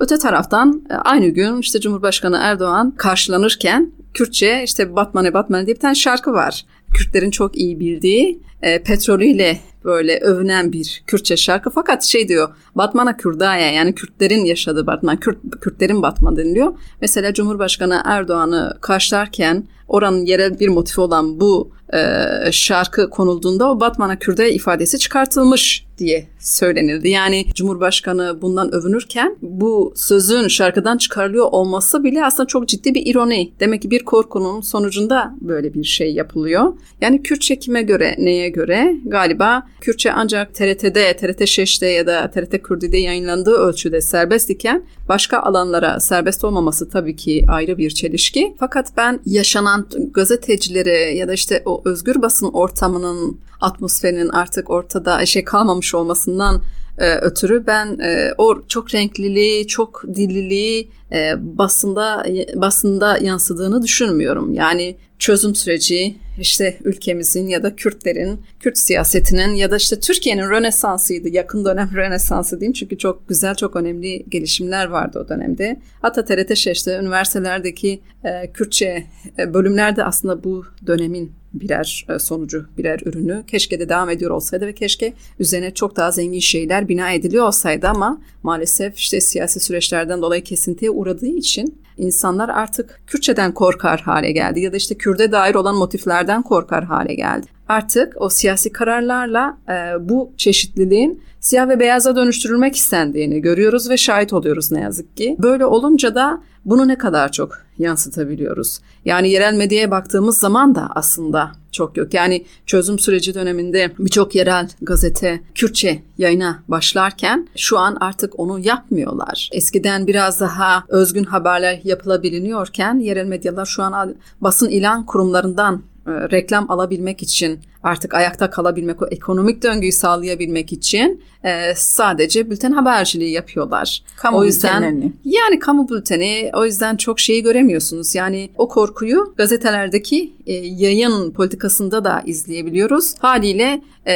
Öte 0.00 0.18
taraftan 0.18 0.82
e, 0.90 0.94
aynı 0.94 1.28
gün 1.28 1.58
işte 1.58 1.80
Cumhurbaşkanı 1.80 2.38
Erdoğan 2.42 2.90
karşılanırken 2.90 3.92
Kürtçe 4.14 4.62
işte 4.64 4.96
Batman'e 4.96 5.34
Batman 5.34 5.66
diye 5.66 5.76
bir 5.76 5.80
tane 5.80 5.94
şarkı 5.94 6.32
var. 6.32 6.64
Kürtlerin 6.94 7.30
çok 7.30 7.56
iyi 7.56 7.80
bildiği 7.80 8.40
e, 8.62 8.82
petrolüyle 8.82 9.58
böyle 9.84 10.18
övünen 10.18 10.72
bir 10.72 11.02
Kürtçe 11.06 11.36
şarkı. 11.36 11.70
Fakat 11.70 12.04
şey 12.04 12.28
diyor 12.28 12.48
Batman'a 12.74 13.16
Kürdaya 13.16 13.72
yani 13.72 13.94
Kürtlerin 13.94 14.44
yaşadığı 14.44 14.86
Batman, 14.86 15.16
Kürt, 15.16 15.38
Kürtlerin 15.60 16.02
Batman 16.02 16.36
deniliyor. 16.36 16.72
Mesela 17.00 17.34
Cumhurbaşkanı 17.34 18.02
Erdoğan'ı 18.04 18.78
karşılarken 18.80 19.68
oranın 19.88 20.26
yerel 20.26 20.60
bir 20.60 20.68
motifi 20.68 21.00
olan 21.00 21.40
bu 21.40 21.72
e, 21.92 22.52
şarkı 22.52 23.10
konulduğunda 23.10 23.70
o 23.70 23.80
Batman'a 23.80 24.18
Kürde 24.18 24.52
ifadesi 24.52 24.98
çıkartılmış 24.98 25.86
diye 25.98 26.28
söylenildi. 26.38 27.08
Yani 27.08 27.46
Cumhurbaşkanı 27.54 28.38
bundan 28.42 28.74
övünürken 28.74 29.36
bu 29.42 29.92
sözün 29.96 30.48
şarkıdan 30.48 30.98
çıkarılıyor 30.98 31.46
olması 31.50 32.04
bile 32.04 32.24
aslında 32.24 32.46
çok 32.46 32.68
ciddi 32.68 32.94
bir 32.94 33.06
ironi. 33.06 33.52
Demek 33.60 33.82
ki 33.82 33.90
bir 33.90 34.04
korkunun 34.04 34.60
sonucunda 34.60 35.34
böyle 35.40 35.74
bir 35.74 35.84
şey 35.84 36.14
yapılıyor. 36.14 36.72
Yani 37.00 37.22
Kürtçe 37.22 37.58
kime 37.58 37.82
göre, 37.82 38.14
neye 38.18 38.48
göre? 38.48 38.94
Galiba 39.04 39.66
Kürtçe 39.80 40.12
ancak 40.12 40.54
TRT'de, 40.54 41.16
TRT 41.16 41.46
Şeş'te 41.46 41.86
ya 41.86 42.06
da 42.06 42.30
TRT 42.30 42.62
Kürdi'de 42.62 42.98
yayınlandığı 42.98 43.54
ölçüde 43.54 44.00
serbest 44.00 44.50
iken 44.50 44.84
başka 45.08 45.38
alanlara 45.38 46.00
serbest 46.00 46.44
olmaması 46.44 46.88
tabii 46.88 47.16
ki 47.16 47.44
ayrı 47.48 47.78
bir 47.78 47.90
çelişki. 47.90 48.54
Fakat 48.58 48.86
ben 48.96 49.20
yaşanan 49.26 49.86
gazetecilere 50.10 50.98
ya 51.14 51.28
da 51.28 51.32
işte 51.32 51.62
o 51.64 51.82
özgür 51.84 52.22
basın 52.22 52.50
ortamının 52.52 53.38
atmosferinin 53.60 54.28
artık 54.28 54.70
ortada 54.70 55.26
şey 55.26 55.44
kalmamış 55.44 55.94
olmasından 55.94 56.62
e, 56.98 57.14
ötürü 57.14 57.66
ben 57.66 57.98
e, 57.98 58.32
o 58.38 58.62
çok 58.68 58.94
renkliliği, 58.94 59.66
çok 59.66 60.04
dilliliği 60.14 60.90
e, 61.12 61.34
basında 61.58 62.24
basında 62.54 63.18
yansıdığını 63.18 63.82
düşünmüyorum. 63.82 64.54
Yani 64.54 64.96
çözüm 65.18 65.54
süreci 65.54 66.16
işte 66.40 66.78
ülkemizin 66.84 67.48
ya 67.48 67.62
da 67.62 67.76
Kürtlerin, 67.76 68.40
Kürt 68.60 68.78
siyasetinin 68.78 69.54
ya 69.54 69.70
da 69.70 69.76
işte 69.76 70.00
Türkiye'nin 70.00 70.50
Rönesansıydı. 70.50 71.28
Yakın 71.28 71.64
dönem 71.64 71.90
Rönesansı 71.96 72.60
diyeyim 72.60 72.72
çünkü 72.72 72.98
çok 72.98 73.28
güzel, 73.28 73.54
çok 73.54 73.76
önemli 73.76 74.24
gelişimler 74.28 74.86
vardı 74.86 75.22
o 75.24 75.28
dönemde. 75.28 75.80
Hatta 76.02 76.24
TRT 76.24 76.56
Şeş'te 76.56 76.98
üniversitelerdeki 76.98 78.00
e, 78.24 78.52
Kürtçe 78.52 79.04
e, 79.38 79.54
bölümlerde 79.54 80.04
aslında 80.04 80.44
bu 80.44 80.64
dönemin 80.86 81.32
birer 81.60 82.06
e, 82.08 82.18
sonucu, 82.18 82.66
birer 82.78 83.00
ürünü. 83.04 83.44
Keşke 83.46 83.80
de 83.80 83.88
devam 83.88 84.10
ediyor 84.10 84.30
olsaydı 84.30 84.66
ve 84.66 84.72
keşke 84.72 85.12
üzerine 85.38 85.74
çok 85.74 85.96
daha 85.96 86.10
zengin 86.10 86.40
şeyler 86.40 86.88
bina 86.88 87.12
ediliyor 87.12 87.46
olsaydı 87.46 87.88
ama 87.88 88.20
maalesef 88.42 88.98
işte 88.98 89.20
siyasi 89.20 89.60
süreçlerden 89.60 90.22
dolayı 90.22 90.44
kesintiye 90.44 90.90
uğradığı 90.90 91.26
için 91.26 91.78
insanlar 91.98 92.48
artık 92.48 93.00
Kürtçeden 93.06 93.54
korkar 93.54 94.00
hale 94.00 94.32
geldi 94.32 94.60
ya 94.60 94.72
da 94.72 94.76
işte 94.76 94.94
Kürde 94.94 95.32
dair 95.32 95.54
olan 95.54 95.76
motiflerden 95.76 96.42
korkar 96.42 96.84
hale 96.84 97.14
geldi. 97.14 97.46
Artık 97.68 98.14
o 98.16 98.28
siyasi 98.28 98.72
kararlarla 98.72 99.58
e, 99.68 100.08
bu 100.08 100.32
çeşitliliğin 100.36 101.22
siyah 101.40 101.68
ve 101.68 101.80
beyaza 101.80 102.16
dönüştürülmek 102.16 102.76
istendiğini 102.76 103.40
görüyoruz 103.40 103.90
ve 103.90 103.96
şahit 103.96 104.32
oluyoruz 104.32 104.72
ne 104.72 104.80
yazık 104.80 105.16
ki. 105.16 105.36
Böyle 105.38 105.66
olunca 105.66 106.14
da 106.14 106.42
bunu 106.64 106.88
ne 106.88 106.98
kadar 106.98 107.32
çok 107.32 107.58
yansıtabiliyoruz? 107.78 108.80
Yani 109.04 109.30
yerel 109.30 109.54
medyaya 109.54 109.90
baktığımız 109.90 110.38
zaman 110.38 110.74
da 110.74 110.90
aslında 110.94 111.52
çok 111.72 111.96
yok. 111.96 112.14
Yani 112.14 112.44
çözüm 112.66 112.98
süreci 112.98 113.34
döneminde 113.34 113.92
birçok 113.98 114.34
yerel 114.34 114.68
gazete 114.82 115.40
Kürtçe 115.54 116.02
yayına 116.18 116.62
başlarken 116.68 117.48
şu 117.56 117.78
an 117.78 117.96
artık 118.00 118.40
onu 118.40 118.58
yapmıyorlar. 118.58 119.48
Eskiden 119.52 120.06
biraz 120.06 120.40
daha 120.40 120.84
özgün 120.88 121.24
haberler 121.24 121.80
yapılabiliyorken 121.84 122.98
yerel 122.98 123.26
medyalar 123.26 123.66
şu 123.66 123.82
an 123.82 124.14
basın 124.40 124.68
ilan 124.68 125.06
kurumlarından 125.06 125.82
reklam 126.08 126.70
alabilmek 126.70 127.22
için 127.22 127.60
artık 127.82 128.14
ayakta 128.14 128.50
kalabilmek, 128.50 129.02
o 129.02 129.06
ekonomik 129.06 129.62
döngüyü 129.62 129.92
sağlayabilmek 129.92 130.72
için 130.72 131.22
e, 131.44 131.74
sadece 131.76 132.50
bülten 132.50 132.72
haberciliği 132.72 133.30
yapıyorlar. 133.30 134.02
Kamu 134.16 134.38
o 134.38 134.44
yüzden 134.44 134.82
bültenlerini. 134.82 135.12
yani 135.24 135.58
kamu 135.58 135.88
bülteni 135.88 136.50
o 136.54 136.64
yüzden 136.64 136.96
çok 136.96 137.20
şeyi 137.20 137.42
göremiyorsunuz. 137.42 138.14
Yani 138.14 138.50
o 138.56 138.68
korkuyu 138.68 139.34
gazetelerdeki 139.36 140.32
e, 140.46 140.52
yayın 140.54 141.30
politikasında 141.30 142.04
da 142.04 142.22
izleyebiliyoruz. 142.26 143.14
Haliyle 143.18 143.82
e, 144.06 144.12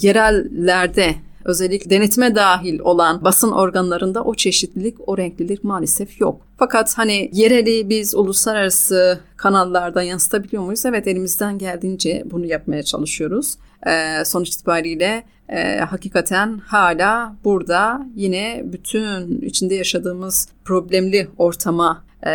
yerellerde 0.00 1.14
özellikle 1.44 1.90
denetime 1.90 2.34
dahil 2.34 2.78
olan 2.78 3.24
basın 3.24 3.52
organlarında 3.52 4.24
o 4.24 4.34
çeşitlilik, 4.34 5.08
o 5.08 5.18
renklilik 5.18 5.64
maalesef 5.64 6.20
yok. 6.20 6.40
Fakat 6.58 6.98
hani 6.98 7.30
yereli 7.32 7.88
biz 7.88 8.14
uluslararası 8.14 9.20
kanallarda 9.36 10.02
yansıtabiliyor 10.02 10.62
muyuz? 10.62 10.86
Evet 10.86 11.06
elimizden 11.06 11.58
geldiğince 11.58 12.22
bunu 12.30 12.46
yapmaya 12.46 12.82
çalışıyoruz. 12.82 13.54
Ee, 13.86 14.24
sonuç 14.24 14.48
itibariyle 14.48 15.24
e, 15.48 15.78
hakikaten 15.78 16.58
hala 16.58 17.36
burada 17.44 18.06
yine 18.16 18.62
bütün 18.64 19.40
içinde 19.40 19.74
yaşadığımız 19.74 20.48
problemli 20.64 21.28
ortama 21.38 22.04
e, 22.26 22.30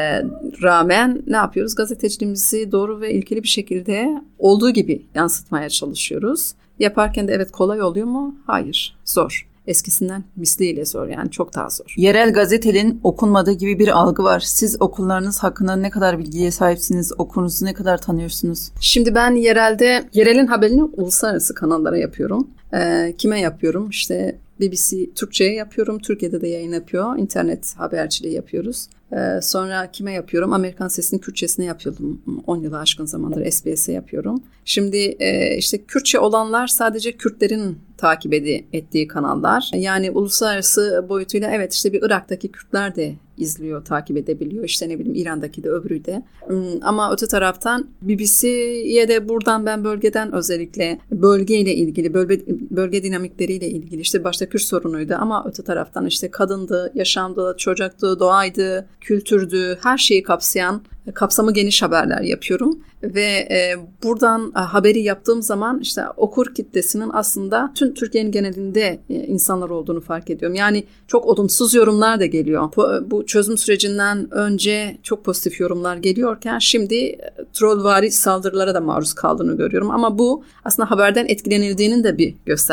rağmen 0.63 1.22
ne 1.28 1.36
yapıyoruz? 1.36 1.75
Gazeteciliğimizi 1.75 2.72
doğru 2.72 3.01
ve 3.01 3.13
ilkeli 3.13 3.44
bir 3.44 3.48
şekilde 3.48 4.22
olduğu 4.39 4.70
gibi 4.70 5.06
yansıtmaya 5.16 5.70
çalışıyoruz. 5.70 6.54
Yaparken 6.80 7.28
de 7.28 7.34
evet 7.34 7.52
kolay 7.52 7.82
oluyor 7.82 8.08
mu? 8.08 8.36
Hayır, 8.46 8.98
zor. 9.06 9.46
Eskisinden 9.68 10.24
misliyle 10.36 10.86
zor 10.86 11.08
yani 11.08 11.32
çok 11.32 11.56
daha 11.56 11.70
zor. 11.70 11.94
Yerel 11.98 12.34
gazetenin 12.34 13.00
okunmadığı 13.04 13.52
gibi 13.52 13.80
bir 13.80 13.88
algı 13.88 14.24
var. 14.24 14.40
Siz 14.40 14.82
okullarınız 14.82 15.44
hakkında 15.44 15.76
ne 15.76 15.90
kadar 15.90 16.20
bilgiye 16.20 16.52
sahipsiniz? 16.52 17.12
Okulunuzu 17.18 17.66
ne 17.66 17.74
kadar 17.74 18.02
tanıyorsunuz? 18.02 18.72
Şimdi 18.80 19.16
ben 19.16 19.36
yerelde, 19.36 20.10
yerelin 20.14 20.48
haberini 20.48 20.84
uluslararası 20.84 21.56
kanallara 21.56 21.98
yapıyorum. 21.98 22.48
Ee, 22.74 23.16
kime 23.18 23.40
yapıyorum? 23.40 23.90
İşte 23.90 24.36
BBC 24.60 25.14
Türkçe'ye 25.16 25.54
yapıyorum. 25.54 26.00
Türkiye'de 26.00 26.42
de 26.42 26.48
yayın 26.48 26.74
yapıyor. 26.74 27.18
İnternet 27.18 27.76
haberciliği 27.78 28.34
yapıyoruz. 28.34 28.88
Ee, 29.13 29.41
sonra 29.41 29.91
kime 29.91 30.13
yapıyorum? 30.13 30.54
Amerikan 30.54 30.88
Sesi'nin 30.88 31.22
Kürtçesine 31.22 31.65
yapıyordum. 31.65 32.22
10 32.48 32.58
yılı 32.58 32.80
aşkın 32.80 33.06
zamandır 33.06 33.52
SBS'e 33.52 33.91
yapıyorum. 33.91 34.43
Şimdi 34.65 34.98
e, 34.98 35.58
işte 35.58 35.84
Kürtçe 35.84 36.19
olanlar 36.19 36.67
sadece 36.67 37.12
Kürtlerin 37.12 37.78
takip 37.98 38.34
edi, 38.34 38.65
ettiği 38.74 39.08
kanallar. 39.08 39.72
Yani 39.74 40.12
uluslararası 40.12 41.06
boyutuyla 41.10 41.52
evet 41.52 41.74
işte 41.74 41.93
bir 41.93 42.02
Irak'taki 42.02 42.52
Kürtler 42.52 42.95
de 42.95 43.15
izliyor, 43.38 43.86
takip 43.86 44.17
edebiliyor. 44.17 44.63
İşte 44.63 44.89
ne 44.89 45.00
bileyim 45.00 45.15
İran'daki 45.15 45.63
de 45.63 45.69
öbürü 45.69 46.06
de. 46.06 46.24
Hmm, 46.48 46.58
ama 46.82 47.13
öte 47.13 47.28
taraftan 47.28 47.88
BBC'ye 48.02 49.08
de 49.08 49.30
buradan 49.30 49.65
ben 49.65 49.84
bölgeden 49.84 50.32
özellikle 50.32 51.00
bölgeyle 51.12 51.76
ilgili, 51.76 52.13
bölge, 52.13 52.45
bölge 52.80 53.04
dinamikleriyle 53.04 53.70
ilgili 53.70 54.02
işte 54.02 54.24
başta 54.24 54.50
Kürt 54.50 54.62
sorunuydu 54.62 55.15
ama 55.20 55.46
öte 55.48 55.63
taraftan 55.63 56.06
işte 56.06 56.32
kadındı, 56.32 56.92
yaşamdı, 56.96 57.56
çocuktu, 57.58 58.20
doğaydı, 58.20 58.88
kültürdü, 59.02 59.78
her 59.82 59.98
şeyi 59.98 60.24
kapsayan 60.24 60.82
kapsamı 61.13 61.54
geniş 61.54 61.82
haberler 61.82 62.22
yapıyorum 62.22 62.80
ve 63.04 63.48
e, 63.52 63.76
buradan 64.04 64.54
e, 64.56 64.60
haberi 64.60 65.02
yaptığım 65.02 65.42
zaman 65.42 65.80
işte 65.80 66.02
okur 66.18 66.54
kitlesinin 66.54 67.10
aslında 67.13 67.72
tüm 67.76 67.94
Türkiye'nin 67.94 68.32
genelinde 68.32 69.00
e, 69.10 69.13
insanlar 69.13 69.70
olduğunu 69.70 70.02
fark 70.02 70.30
ediyorum. 70.30 70.56
Yani 70.56 70.84
çok 71.08 71.26
olumsuz 71.26 71.74
yorumlar 71.74 72.20
da 72.20 72.26
geliyor. 72.26 72.70
Bu, 72.76 73.12
bu 73.12 73.26
çözüm 73.26 73.58
sürecinden 73.58 74.34
önce 74.34 74.98
çok 75.04 75.26
pozitif 75.26 75.60
yorumlar 75.60 75.98
geliyorken 75.98 76.60
şimdi 76.60 76.96
e, 76.96 77.20
trollvari 77.54 78.12
saldırılara 78.12 78.74
da 78.74 78.82
maruz 78.82 79.13
kaldığını 79.13 79.58
görüyorum. 79.58 79.92
Ama 79.92 80.18
bu 80.18 80.44
aslında 80.65 80.92
haberden 80.92 81.26
etkilenildiğinin 81.26 82.04
de 82.04 82.18
bir 82.18 82.36
göstergesi. 82.46 82.68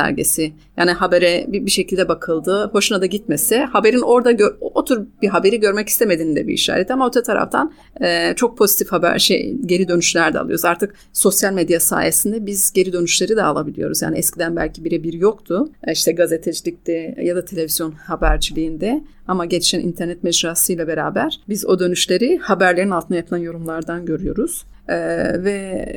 Yani 0.76 0.90
habere 0.90 1.44
bir, 1.48 1.66
bir 1.66 1.70
şekilde 1.70 2.08
bakıldı, 2.08 2.70
hoşuna 2.72 3.00
da 3.00 3.06
gitmese 3.06 3.58
haberin 3.58 4.00
orada 4.00 4.32
gö- 4.32 4.56
o 4.60 4.84
tür 4.84 5.06
bir 5.22 5.28
haberi 5.28 5.60
görmek 5.60 5.88
istemediğinin 5.88 6.36
de 6.36 6.46
bir 6.46 6.52
işaret. 6.52 6.90
Ama 6.90 7.08
öte 7.08 7.22
taraftan 7.22 7.72
e, 8.00 8.34
çok 8.36 8.58
pozitif 8.58 8.92
haber 8.92 9.18
şey 9.18 9.56
geri 9.66 9.88
dönüşler 9.88 10.34
de 10.34 10.38
alıyoruz. 10.38 10.64
Artık 10.64 10.94
sosyal 11.12 11.52
medya 11.52 11.80
sayesinde 11.80 12.46
biz 12.46 12.72
geri 12.72 12.92
dönüşleri 12.92 13.36
de 13.36 13.42
alabiliyoruz. 13.42 14.02
Yani 14.02 14.18
eskiden 14.18 14.56
belki 14.56 14.84
birebir 14.84 15.12
yoktu. 15.12 15.68
E, 15.86 15.92
işte 15.92 16.12
gazetecilikte 16.12 17.14
ya 17.22 17.36
da 17.36 17.44
televizyon 17.44 17.92
haberciliğinde 17.92 19.04
ama 19.28 19.44
geçen 19.44 19.80
internet 19.80 20.24
mecrasıyla 20.24 20.88
beraber 20.88 21.40
biz 21.48 21.66
o 21.66 21.78
dönüşleri 21.78 22.38
haberlerin 22.38 22.90
altına 22.90 23.16
yapılan 23.16 23.38
yorumlardan 23.38 24.06
görüyoruz. 24.06 24.64
Ee, 24.88 25.44
ve 25.44 25.88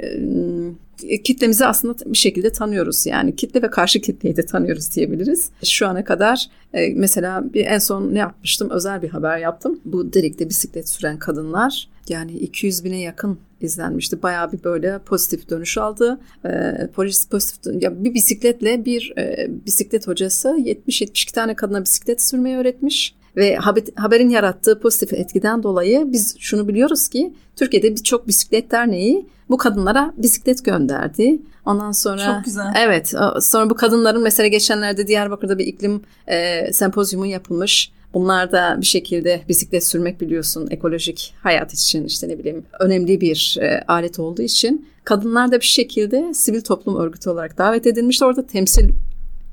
kitlemizi 1.24 1.66
aslında 1.66 1.96
bir 2.06 2.18
şekilde 2.18 2.52
tanıyoruz 2.52 3.06
yani 3.06 3.36
kitle 3.36 3.62
ve 3.62 3.70
karşı 3.70 4.02
kitleyi 4.02 4.36
de 4.36 4.46
tanıyoruz 4.46 4.96
diyebiliriz. 4.96 5.50
Şu 5.64 5.88
ana 5.88 6.04
kadar 6.04 6.46
e, 6.74 6.90
mesela 6.90 7.54
bir 7.54 7.66
en 7.66 7.78
son 7.78 8.14
ne 8.14 8.20
yapmıştım 8.20 8.70
özel 8.70 9.02
bir 9.02 9.10
haber 9.10 9.38
yaptım. 9.38 9.80
Bu 9.86 10.14
Derik'te 10.14 10.50
bisiklet 10.50 10.90
süren 10.90 11.20
kadınlar 11.20 11.90
yani 12.10 12.32
200 12.32 12.84
bine 12.84 13.02
yakın 13.02 13.40
izlenmişti. 13.62 14.24
Bayağı 14.24 14.52
bir 14.52 14.64
böyle 14.64 15.00
pozitif 15.00 15.50
dönüş 15.50 15.78
aldı. 15.78 16.20
E, 16.46 16.50
polis 16.94 17.28
pozitif 17.28 17.84
ya 17.84 18.04
bir 18.04 18.14
bisikletle 18.14 18.86
bir 18.86 19.14
e, 19.18 19.48
bisiklet 19.66 20.08
hocası 20.08 20.48
70-72 20.50 21.34
tane 21.34 21.56
kadına 21.56 21.84
bisiklet 21.84 22.22
sürmeyi 22.22 22.58
öğretmiş. 22.58 23.16
Ve 23.36 23.56
haberin 23.96 24.30
yarattığı 24.30 24.80
pozitif 24.80 25.14
etkiden 25.14 25.64
dolayı 25.64 26.04
biz 26.08 26.36
şunu 26.40 26.68
biliyoruz 26.68 27.08
ki 27.08 27.34
Türkiye'de 27.56 27.92
birçok 27.92 28.28
bisiklet 28.28 28.72
derneği 28.72 29.26
bu 29.50 29.58
kadınlara 29.58 30.14
bisiklet 30.18 30.66
gönderdi. 30.66 31.42
Ondan 31.66 31.92
sonra 31.92 32.26
Çok 32.26 32.46
güzel. 32.46 32.74
Evet, 32.86 33.14
sonra 33.42 33.70
bu 33.70 33.76
kadınların 33.76 34.22
mesela 34.22 34.48
geçenlerde 34.48 35.08
Diyarbakır'da 35.08 35.58
bir 35.58 35.66
iklim 35.66 36.02
e, 36.28 36.74
sempozyumu 36.74 37.26
yapılmış. 37.26 37.92
Bunlar 38.14 38.52
da 38.52 38.78
bir 38.82 38.86
şekilde 38.86 39.42
bisiklet 39.50 39.88
sürmek 39.88 40.22
biliyorsun 40.22 40.68
ekolojik 40.72 41.34
hayat 41.44 41.74
için 41.74 42.06
işte 42.06 42.30
ne 42.30 42.40
bileyim 42.40 42.66
önemli 42.80 43.22
bir 43.22 43.58
e, 43.62 43.84
alet 43.88 44.20
olduğu 44.20 44.42
için 44.42 44.88
kadınlar 45.04 45.52
da 45.52 45.60
bir 45.60 45.66
şekilde 45.66 46.34
sivil 46.34 46.62
toplum 46.62 46.96
örgütü 46.96 47.30
olarak 47.30 47.58
davet 47.58 47.88
edilmiş. 47.88 48.22
Orada 48.22 48.48
temsil 48.48 48.90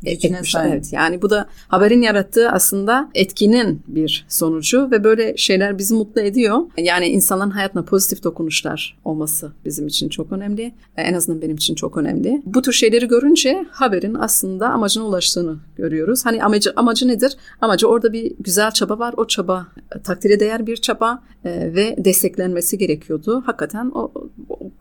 etmiş. 0.06 0.54
Evet, 0.54 0.92
yani 0.92 1.22
bu 1.22 1.30
da 1.30 1.48
haberin 1.68 2.02
yarattığı 2.02 2.50
aslında 2.50 3.10
etkinin 3.14 3.82
bir 3.86 4.26
sonucu 4.28 4.90
ve 4.90 5.04
böyle 5.04 5.36
şeyler 5.36 5.78
bizi 5.78 5.94
mutlu 5.94 6.20
ediyor. 6.20 6.58
Yani 6.78 7.06
insanların 7.06 7.50
hayatına 7.50 7.82
pozitif 7.82 8.24
dokunuşlar 8.24 8.98
olması 9.04 9.52
bizim 9.64 9.86
için 9.86 10.08
çok 10.08 10.32
önemli. 10.32 10.74
En 10.96 11.14
azından 11.14 11.42
benim 11.42 11.56
için 11.56 11.74
çok 11.74 11.96
önemli. 11.96 12.42
Bu 12.46 12.62
tür 12.62 12.72
şeyleri 12.72 13.08
görünce 13.08 13.66
haberin 13.70 14.14
aslında 14.14 14.68
amacına 14.68 15.04
ulaştığını 15.04 15.56
görüyoruz. 15.76 16.26
Hani 16.26 16.44
amacı 16.44 16.72
amacı 16.76 17.08
nedir? 17.08 17.36
Amacı 17.60 17.88
orada 17.88 18.12
bir 18.12 18.32
güzel 18.40 18.70
çaba 18.70 18.98
var. 18.98 19.14
O 19.16 19.26
çaba 19.26 19.66
takdire 20.04 20.40
değer 20.40 20.66
bir 20.66 20.76
çaba 20.76 21.22
e, 21.44 21.74
ve 21.74 21.96
desteklenmesi 21.98 22.78
gerekiyordu. 22.78 23.42
Hakikaten 23.46 23.90
o, 23.94 24.12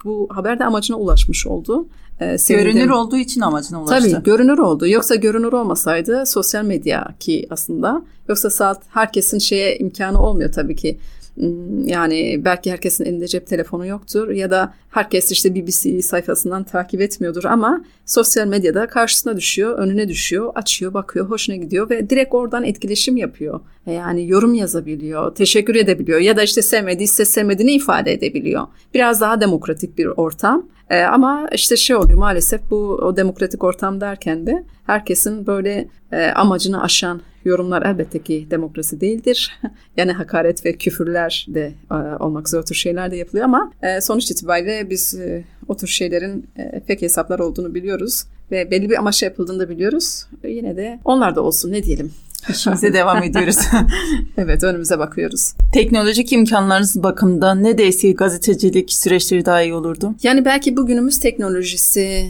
bu 0.04 0.28
haber 0.32 0.60
de 0.60 0.66
amacına 0.66 0.98
ulaşmış 0.98 1.48
oldu. 1.48 1.88
E, 2.22 2.38
görünür 2.50 2.90
olduğu 2.90 3.18
için 3.18 3.42
amacına 3.42 3.84
ulaştı. 3.84 4.12
Tabii 4.12 4.24
görünür 4.24 4.58
oldu. 4.58 4.88
Yoksa 4.88 5.16
görünür 5.16 5.54
olmasaydı 5.54 6.26
sosyal 6.26 6.66
medya 6.66 7.08
ki 7.20 7.48
aslında 7.50 8.06
yoksa 8.30 8.50
saat 8.50 8.82
herkesin 8.90 9.40
şeye 9.40 9.78
imkanı 9.78 10.22
olmuyor 10.22 10.52
tabii 10.52 10.76
ki. 10.76 10.98
Hmm, 11.36 11.88
yani 11.88 12.42
belki 12.46 12.72
herkesin 12.72 13.06
elinde 13.06 13.28
cep 13.28 13.48
telefonu 13.48 13.86
yoktur 13.86 14.30
ya 14.30 14.50
da 14.50 14.74
herkes 14.90 15.32
işte 15.32 15.56
BBC 15.56 16.02
sayfasından 16.02 16.64
takip 16.64 17.02
etmiyordur 17.02 17.44
ama 17.44 17.86
sosyal 18.06 18.48
medyada 18.48 18.88
karşısına 18.88 19.38
düşüyor, 19.38 19.78
önüne 19.78 20.08
düşüyor, 20.08 20.52
açıyor, 20.56 20.94
bakıyor, 20.94 21.30
hoşuna 21.30 21.56
gidiyor 21.56 21.90
ve 21.90 22.10
direkt 22.10 22.34
oradan 22.34 22.64
etkileşim 22.64 23.18
yapıyor. 23.18 23.60
Yani 23.86 24.28
yorum 24.28 24.54
yazabiliyor, 24.54 25.36
teşekkür 25.36 25.76
edebiliyor 25.76 26.20
ya 26.20 26.38
da 26.38 26.44
işte 26.44 26.62
sevmediyse 26.62 27.26
sevmediğini 27.26 27.72
ifade 27.72 28.14
edebiliyor. 28.14 28.68
Biraz 28.94 29.22
daha 29.22 29.42
demokratik 29.42 29.98
bir 29.98 30.06
ortam. 30.06 30.70
E, 30.90 31.02
ama 31.02 31.48
işte 31.52 31.78
şey 31.78 31.96
oluyor 31.96 32.20
maalesef 32.20 32.62
bu 32.70 32.78
o 32.78 33.18
demokratik 33.18 33.64
ortam 33.64 34.02
derken 34.02 34.48
de 34.48 34.64
herkesin 34.86 35.48
böyle 35.48 35.88
e, 36.12 36.26
amacını 36.26 36.84
aşan 36.84 37.22
yorumlar 37.46 37.82
elbette 37.82 38.20
ki 38.20 38.48
demokrasi 38.52 39.02
değildir. 39.02 39.60
yani 39.98 40.12
hakaret 40.12 40.66
ve 40.66 40.74
küfürler 40.74 41.46
de 41.50 41.74
e, 41.92 41.96
olmak 42.24 42.48
üzere 42.48 42.62
o 42.62 42.66
tür 42.66 42.76
şeyler 42.76 43.12
de 43.12 43.16
yapılıyor 43.16 43.46
ama 43.46 43.72
e, 43.82 44.02
sonuç 44.02 44.32
itibariyle 44.32 44.90
biz 44.90 45.16
e, 45.16 45.44
o 45.68 45.78
tür 45.78 45.88
şeylerin 45.88 46.48
e, 46.58 46.80
fake 46.80 47.02
hesaplar 47.02 47.40
olduğunu 47.40 47.76
biliyoruz 47.76 48.26
ve 48.52 48.72
belli 48.72 48.90
bir 48.90 48.98
amaçla 48.98 49.26
yapıldığını 49.26 49.60
da 49.60 49.70
biliyoruz. 49.70 50.26
E, 50.44 50.50
yine 50.50 50.78
de 50.78 51.00
onlar 51.06 51.36
da 51.36 51.42
olsun 51.42 51.72
ne 51.72 51.84
diyelim. 51.84 52.14
İşimize 52.50 52.94
devam 52.94 53.24
ediyoruz. 53.24 53.58
evet 54.38 54.64
önümüze 54.64 55.00
bakıyoruz. 55.00 55.54
Teknolojik 55.74 56.34
imkanlarınız 56.34 57.04
bakımından 57.04 57.64
ne 57.64 57.78
değilse 57.78 58.12
gazetecilik 58.12 58.94
süreçleri 58.94 59.46
daha 59.46 59.62
iyi 59.62 59.74
olurdu? 59.74 60.16
Yani 60.24 60.46
belki 60.46 60.78
bugünümüz 60.78 61.20
teknolojisi 61.20 62.30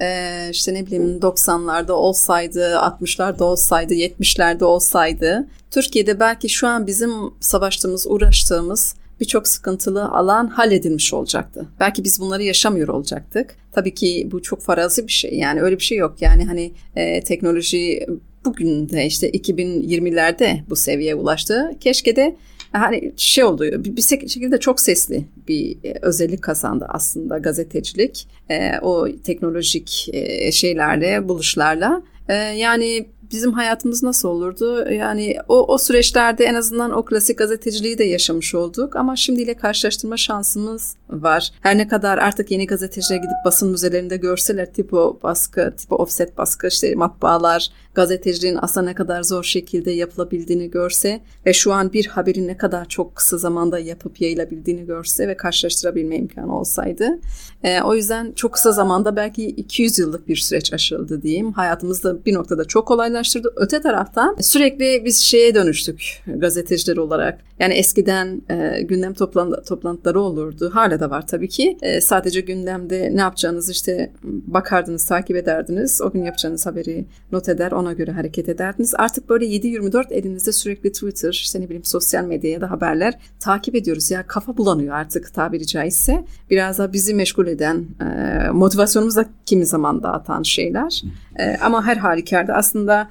e, 0.00 0.48
işte 0.50 0.74
ne 0.74 0.86
bileyim 0.86 1.18
90'larda 1.18 1.92
olsaydı, 1.92 2.60
60'larda 2.60 3.42
olsaydı, 3.42 3.94
70'lerde 3.94 4.64
olsaydı 4.64 5.46
Türkiye'de 5.70 6.20
belki 6.20 6.48
şu 6.48 6.68
an 6.68 6.86
bizim 6.86 7.10
savaştığımız, 7.40 8.06
uğraştığımız 8.06 8.94
birçok 9.20 9.48
sıkıntılı 9.48 10.04
alan 10.04 10.46
halledilmiş 10.46 11.14
olacaktı. 11.14 11.66
Belki 11.80 12.04
biz 12.04 12.20
bunları 12.20 12.42
yaşamıyor 12.42 12.88
olacaktık. 12.88 13.56
Tabii 13.72 13.94
ki 13.94 14.28
bu 14.32 14.42
çok 14.42 14.62
farazi 14.62 15.06
bir 15.06 15.12
şey. 15.12 15.34
Yani 15.34 15.62
öyle 15.62 15.78
bir 15.78 15.82
şey 15.82 15.98
yok. 15.98 16.16
Yani 16.20 16.44
hani 16.44 16.72
e, 16.96 17.20
teknoloji 17.20 18.06
bugün 18.44 18.88
de 18.88 19.06
işte 19.06 19.30
2020'lerde 19.30 20.60
bu 20.70 20.76
seviyeye 20.76 21.14
ulaştı. 21.14 21.72
Keşke 21.80 22.16
de 22.16 22.36
hani 22.72 23.12
şey 23.16 23.44
oluyor 23.44 23.84
bir, 23.84 23.96
bir 23.96 24.02
şekilde 24.02 24.60
çok 24.60 24.80
sesli 24.80 25.24
bir 25.48 25.76
e, 25.84 25.94
özellik 26.02 26.42
kazandı 26.42 26.86
aslında 26.88 27.38
gazetecilik 27.38 28.28
e, 28.50 28.78
o 28.82 29.08
teknolojik 29.24 30.08
e, 30.12 30.52
şeylerle 30.52 31.28
buluşlarla 31.28 32.02
e, 32.28 32.34
yani 32.34 33.06
bizim 33.32 33.52
hayatımız 33.52 34.02
nasıl 34.02 34.28
olurdu? 34.28 34.90
Yani 34.90 35.36
o, 35.48 35.74
o 35.74 35.78
süreçlerde 35.78 36.44
en 36.44 36.54
azından 36.54 36.90
o 36.90 37.04
klasik 37.04 37.38
gazeteciliği 37.38 37.98
de 37.98 38.04
yaşamış 38.04 38.54
olduk 38.54 38.96
ama 38.96 39.16
şimdiyle 39.16 39.54
karşılaştırma 39.54 40.16
şansımız 40.16 40.96
var. 41.08 41.50
Her 41.60 41.78
ne 41.78 41.88
kadar 41.88 42.18
artık 42.18 42.50
yeni 42.50 42.66
gazetecilere 42.66 43.18
gidip 43.18 43.36
basın 43.44 43.70
müzelerinde 43.70 44.16
görseler 44.16 44.72
tipo 44.72 45.20
baskı, 45.22 45.74
tipo 45.78 45.96
offset 45.96 46.38
baskı, 46.38 46.66
işte 46.66 46.94
matbaalar, 46.94 47.70
gazeteciliğin 47.94 48.58
aslında 48.62 48.86
ne 48.86 48.94
kadar 48.94 49.22
zor 49.22 49.44
şekilde 49.44 49.90
yapılabildiğini 49.90 50.70
görse 50.70 51.20
ve 51.46 51.52
şu 51.52 51.72
an 51.72 51.92
bir 51.92 52.06
haberin 52.06 52.48
ne 52.48 52.56
kadar 52.56 52.88
çok 52.88 53.16
kısa 53.16 53.38
zamanda 53.38 53.78
yapıp 53.78 54.20
yayılabildiğini 54.20 54.86
görse 54.86 55.28
ve 55.28 55.36
karşılaştırabilme 55.36 56.16
imkanı 56.16 56.58
olsaydı. 56.58 57.18
E, 57.62 57.82
o 57.82 57.94
yüzden 57.94 58.32
çok 58.32 58.52
kısa 58.52 58.72
zamanda 58.72 59.16
belki 59.16 59.46
200 59.46 59.98
yıllık 59.98 60.28
bir 60.28 60.36
süreç 60.36 60.72
aşıldı 60.72 61.22
diyeyim. 61.22 61.52
Hayatımızda 61.52 62.24
bir 62.24 62.34
noktada 62.34 62.64
çok 62.64 62.90
kolaylaştırdı. 63.22 63.52
Öte 63.56 63.80
taraftan 63.80 64.36
sürekli 64.40 65.02
biz 65.04 65.18
şeye 65.18 65.54
dönüştük 65.54 66.22
gazeteciler 66.26 66.96
olarak. 66.96 67.38
Yani 67.58 67.74
eskiden 67.74 68.42
e, 68.50 68.82
gündem 68.82 69.14
toplantı, 69.14 69.62
toplantıları 69.62 70.20
olurdu. 70.20 70.70
Hala 70.74 71.00
da 71.00 71.10
var 71.10 71.26
tabii 71.26 71.48
ki. 71.48 71.78
E, 71.82 72.00
sadece 72.00 72.40
gündemde 72.40 73.10
ne 73.14 73.20
yapacağınızı 73.20 73.72
işte 73.72 74.12
bakardınız, 74.24 75.06
takip 75.06 75.36
ederdiniz. 75.36 76.00
O 76.02 76.10
gün 76.10 76.24
yapacağınız 76.24 76.66
haberi 76.66 77.04
not 77.32 77.48
eder, 77.48 77.72
ona 77.72 77.92
göre 77.92 78.12
hareket 78.12 78.48
ederdiniz. 78.48 78.94
Artık 78.98 79.28
böyle 79.28 79.46
7-24 79.46 80.12
elinizde 80.12 80.52
sürekli 80.52 80.92
Twitter, 80.92 81.32
işte 81.32 81.60
ne 81.60 81.64
bileyim 81.64 81.84
sosyal 81.84 82.24
medya 82.24 82.50
ya 82.50 82.60
da 82.60 82.70
haberler 82.70 83.14
takip 83.40 83.74
ediyoruz. 83.74 84.10
Ya 84.10 84.26
kafa 84.26 84.56
bulanıyor 84.56 84.94
artık 84.94 85.34
tabiri 85.34 85.66
caizse. 85.66 86.24
Biraz 86.50 86.78
da 86.78 86.92
bizi 86.92 87.14
meşgul 87.14 87.46
eden, 87.46 87.86
e, 88.00 88.50
motivasyonumuzu 88.50 89.20
da 89.20 89.24
kimi 89.46 89.66
zaman 89.66 90.02
dağıtan 90.02 90.42
şeyler. 90.42 91.02
E, 91.38 91.56
ama 91.56 91.86
her 91.86 91.96
halükarda 91.96 92.54
aslında 92.54 93.08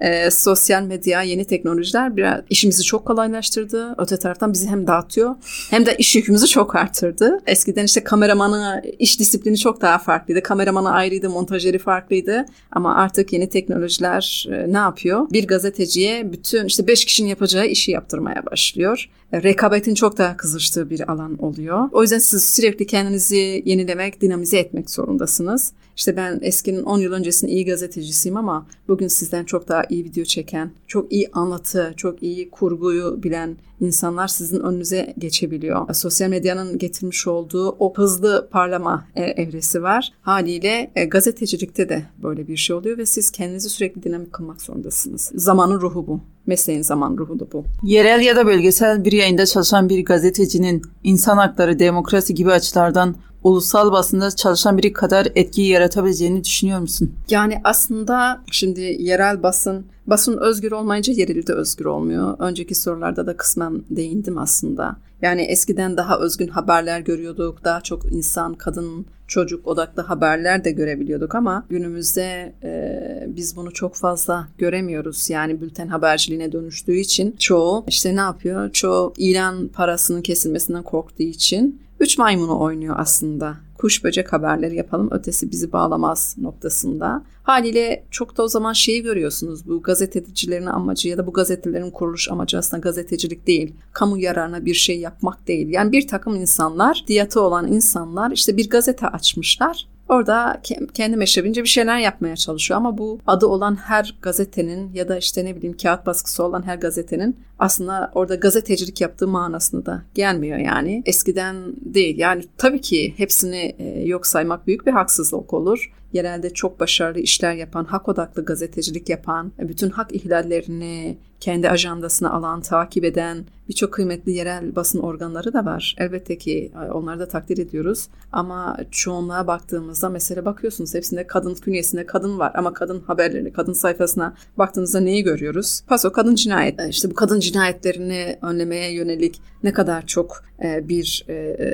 e, 0.00 0.30
sosyal 0.30 0.82
medya, 0.82 1.22
yeni 1.22 1.44
teknolojiler 1.44 2.16
biraz 2.16 2.40
işimizi 2.50 2.82
çok 2.82 3.06
kolaylaştırdı. 3.06 3.94
Öte 3.98 4.16
taraftan 4.16 4.52
bizi 4.52 4.68
hem 4.68 4.86
dağıtıyor 4.86 5.34
hem 5.70 5.86
de 5.86 5.96
iş 5.96 6.16
yükümüzü 6.16 6.46
çok 6.46 6.76
arttırdı. 6.76 7.38
Eskiden 7.46 7.84
işte 7.84 8.04
kameramanı 8.04 8.82
iş 8.98 9.20
disiplini 9.20 9.58
çok 9.58 9.80
daha 9.80 9.98
farklıydı. 9.98 10.42
Kameramanı 10.42 10.90
ayrıydı, 10.92 11.30
montajeri 11.30 11.78
farklıydı. 11.78 12.46
Ama 12.72 12.94
artık 12.94 13.32
yeni 13.32 13.48
teknolojiler 13.48 14.46
e, 14.50 14.72
ne 14.72 14.78
yapıyor? 14.78 15.30
Bir 15.30 15.46
gazeteciye 15.46 16.32
bütün 16.32 16.64
işte 16.64 16.86
beş 16.86 17.04
kişinin 17.04 17.28
yapacağı 17.28 17.66
işi 17.66 17.90
yaptırmaya 17.90 18.46
başlıyor. 18.50 19.08
E, 19.32 19.42
rekabetin 19.42 19.94
çok 19.94 20.18
daha 20.18 20.36
kızıştığı 20.36 20.90
bir 20.90 21.12
alan 21.12 21.42
oluyor. 21.42 21.88
O 21.92 22.02
yüzden 22.02 22.18
siz 22.18 22.48
sürekli 22.48 22.86
kendinizi 22.86 23.62
yenilemek, 23.64 24.20
dinamize 24.20 24.58
etmek 24.58 24.90
zorundasınız. 24.90 25.72
İşte 25.96 26.16
ben 26.16 26.38
eskinin 26.42 26.82
10 26.82 26.98
yıl 26.98 27.12
öncesinin 27.12 27.50
iyi 27.50 27.66
gazetecisiyim 27.66 28.36
ama 28.36 28.66
bugün 28.88 29.08
sizden 29.08 29.44
çok 29.44 29.68
daha 29.68 29.82
iyi 29.92 30.04
video 30.04 30.24
çeken, 30.24 30.70
çok 30.86 31.12
iyi 31.12 31.28
anlatı, 31.32 31.92
çok 31.96 32.22
iyi 32.22 32.50
kurguyu 32.50 33.22
bilen 33.22 33.56
insanlar 33.80 34.28
sizin 34.28 34.60
önünüze 34.60 35.14
geçebiliyor. 35.18 35.94
Sosyal 35.94 36.28
medyanın 36.28 36.78
getirmiş 36.78 37.26
olduğu 37.26 37.76
o 37.78 37.94
hızlı 37.96 38.48
parlama 38.50 39.06
e, 39.16 39.22
evresi 39.22 39.82
var. 39.82 40.12
Haliyle 40.22 40.90
e, 40.96 41.04
gazetecilikte 41.04 41.88
de 41.88 42.02
böyle 42.22 42.48
bir 42.48 42.56
şey 42.56 42.76
oluyor 42.76 42.98
ve 42.98 43.06
siz 43.06 43.30
kendinizi 43.30 43.68
sürekli 43.68 44.02
dinamik 44.02 44.32
kılmak 44.32 44.62
zorundasınız. 44.62 45.32
Zamanın 45.34 45.80
ruhu 45.80 46.06
bu. 46.06 46.20
Mesleğin 46.46 46.82
zaman 46.82 47.16
ruhu 47.16 47.40
da 47.40 47.52
bu. 47.52 47.64
Yerel 47.82 48.20
ya 48.20 48.36
da 48.36 48.46
bölgesel 48.46 49.04
bir 49.04 49.12
yayında 49.12 49.46
çalışan 49.46 49.88
bir 49.88 50.04
gazetecinin 50.04 50.82
insan 51.04 51.36
hakları, 51.36 51.78
demokrasi 51.78 52.34
gibi 52.34 52.52
açılardan 52.52 53.16
ulusal 53.42 53.92
basında 53.92 54.30
çalışan 54.30 54.78
biri 54.78 54.92
kadar 54.92 55.28
etkiyi 55.34 55.68
yaratabileceğini 55.68 56.44
düşünüyor 56.44 56.80
musun? 56.80 57.14
Yani 57.30 57.60
aslında 57.64 58.42
şimdi 58.50 58.80
yerel 58.80 59.42
basın 59.42 59.86
basın 60.06 60.38
özgür 60.38 60.72
olmayınca 60.72 61.12
yereli 61.12 61.46
de 61.46 61.52
özgür 61.52 61.84
olmuyor. 61.84 62.36
Önceki 62.38 62.74
sorularda 62.74 63.26
da 63.26 63.36
kısmen 63.36 63.82
değindim 63.90 64.38
aslında. 64.38 64.96
Yani 65.22 65.42
eskiden 65.42 65.96
daha 65.96 66.18
özgün 66.18 66.48
haberler 66.48 67.00
görüyorduk. 67.00 67.64
Daha 67.64 67.80
çok 67.80 68.12
insan, 68.12 68.54
kadın, 68.54 69.06
çocuk 69.26 69.66
odaklı 69.66 70.02
haberler 70.02 70.64
de 70.64 70.70
görebiliyorduk 70.70 71.34
ama 71.34 71.66
günümüzde 71.70 72.54
e, 72.62 73.26
biz 73.36 73.56
bunu 73.56 73.72
çok 73.72 73.96
fazla 73.96 74.48
göremiyoruz. 74.58 75.30
Yani 75.30 75.60
bülten 75.60 75.88
haberciliğine 75.88 76.52
dönüştüğü 76.52 76.96
için 76.96 77.36
çoğu 77.38 77.84
işte 77.88 78.16
ne 78.16 78.20
yapıyor? 78.20 78.72
Çoğu 78.72 79.12
ilan 79.16 79.68
parasının 79.68 80.22
kesilmesinden 80.22 80.82
korktuğu 80.82 81.22
için 81.22 81.80
Üç 82.00 82.18
maymunu 82.18 82.60
oynuyor 82.60 82.94
aslında. 82.98 83.56
Kuş 83.78 84.04
böcek 84.04 84.32
haberleri 84.32 84.76
yapalım 84.76 85.08
ötesi 85.10 85.50
bizi 85.50 85.72
bağlamaz 85.72 86.36
noktasında. 86.38 87.24
Haliyle 87.42 88.04
çok 88.10 88.36
da 88.36 88.42
o 88.42 88.48
zaman 88.48 88.72
şeyi 88.72 89.02
görüyorsunuz 89.02 89.68
bu 89.68 89.82
gazetecilerin 89.82 90.66
amacı 90.66 91.08
ya 91.08 91.18
da 91.18 91.26
bu 91.26 91.32
gazetelerin 91.32 91.90
kuruluş 91.90 92.30
amacı 92.30 92.58
aslında 92.58 92.80
gazetecilik 92.80 93.46
değil. 93.46 93.74
Kamu 93.92 94.18
yararına 94.18 94.64
bir 94.64 94.74
şey 94.74 95.00
yapmak 95.00 95.48
değil. 95.48 95.68
Yani 95.68 95.92
bir 95.92 96.08
takım 96.08 96.36
insanlar, 96.36 97.04
diyatı 97.06 97.40
olan 97.40 97.72
insanlar 97.72 98.30
işte 98.30 98.56
bir 98.56 98.70
gazete 98.70 99.06
açmışlar 99.06 99.88
Orada 100.10 100.60
kendi 100.94 101.16
meşrebince 101.16 101.62
bir 101.62 101.68
şeyler 101.68 101.98
yapmaya 101.98 102.36
çalışıyor. 102.36 102.78
Ama 102.78 102.98
bu 102.98 103.18
adı 103.26 103.46
olan 103.46 103.76
her 103.76 104.18
gazetenin 104.22 104.92
ya 104.94 105.08
da 105.08 105.18
işte 105.18 105.44
ne 105.44 105.56
bileyim 105.56 105.76
kağıt 105.76 106.06
baskısı 106.06 106.44
olan 106.44 106.62
her 106.66 106.76
gazetenin 106.76 107.36
aslında 107.58 108.10
orada 108.14 108.34
gazetecilik 108.34 109.00
yaptığı 109.00 109.28
manasında 109.28 109.86
da 109.86 110.02
gelmiyor 110.14 110.58
yani. 110.58 111.02
Eskiden 111.06 111.56
değil. 111.80 112.18
Yani 112.18 112.44
tabii 112.58 112.80
ki 112.80 113.14
hepsini 113.16 113.74
e, 113.78 114.00
yok 114.00 114.26
saymak 114.26 114.66
büyük 114.66 114.86
bir 114.86 114.92
haksızlık 114.92 115.54
olur 115.54 115.92
yerelde 116.12 116.50
çok 116.50 116.80
başarılı 116.80 117.18
işler 117.18 117.54
yapan, 117.54 117.84
hak 117.84 118.08
odaklı 118.08 118.44
gazetecilik 118.44 119.08
yapan, 119.08 119.52
bütün 119.58 119.90
hak 119.90 120.12
ihlallerini 120.12 121.18
kendi 121.40 121.70
ajandasına 121.70 122.30
alan, 122.30 122.60
takip 122.60 123.04
eden 123.04 123.44
birçok 123.68 123.92
kıymetli 123.92 124.32
yerel 124.32 124.76
basın 124.76 124.98
organları 124.98 125.52
da 125.52 125.64
var. 125.64 125.96
Elbette 125.98 126.38
ki 126.38 126.72
e, 126.74 126.90
onları 126.90 127.20
da 127.20 127.28
takdir 127.28 127.58
ediyoruz. 127.58 128.08
Ama 128.32 128.76
çoğunluğa 128.90 129.46
baktığımızda 129.46 130.08
mesela 130.08 130.44
bakıyorsunuz 130.44 130.94
hepsinde 130.94 131.26
kadın 131.26 131.54
künyesinde 131.54 132.06
kadın 132.06 132.38
var 132.38 132.52
ama 132.54 132.72
kadın 132.72 133.00
haberlerini, 133.00 133.52
kadın 133.52 133.72
sayfasına 133.72 134.34
baktığınızda 134.58 135.00
neyi 135.00 135.22
görüyoruz? 135.22 135.82
Paso 135.86 136.12
kadın 136.12 136.34
cinayet. 136.34 136.80
E, 136.80 136.88
işte 136.88 137.10
bu 137.10 137.14
kadın 137.14 137.40
cinayetlerini 137.40 138.38
önlemeye 138.42 138.92
yönelik 138.92 139.40
ne 139.62 139.72
kadar 139.72 140.06
çok 140.06 140.44
e, 140.64 140.88
bir 140.88 141.26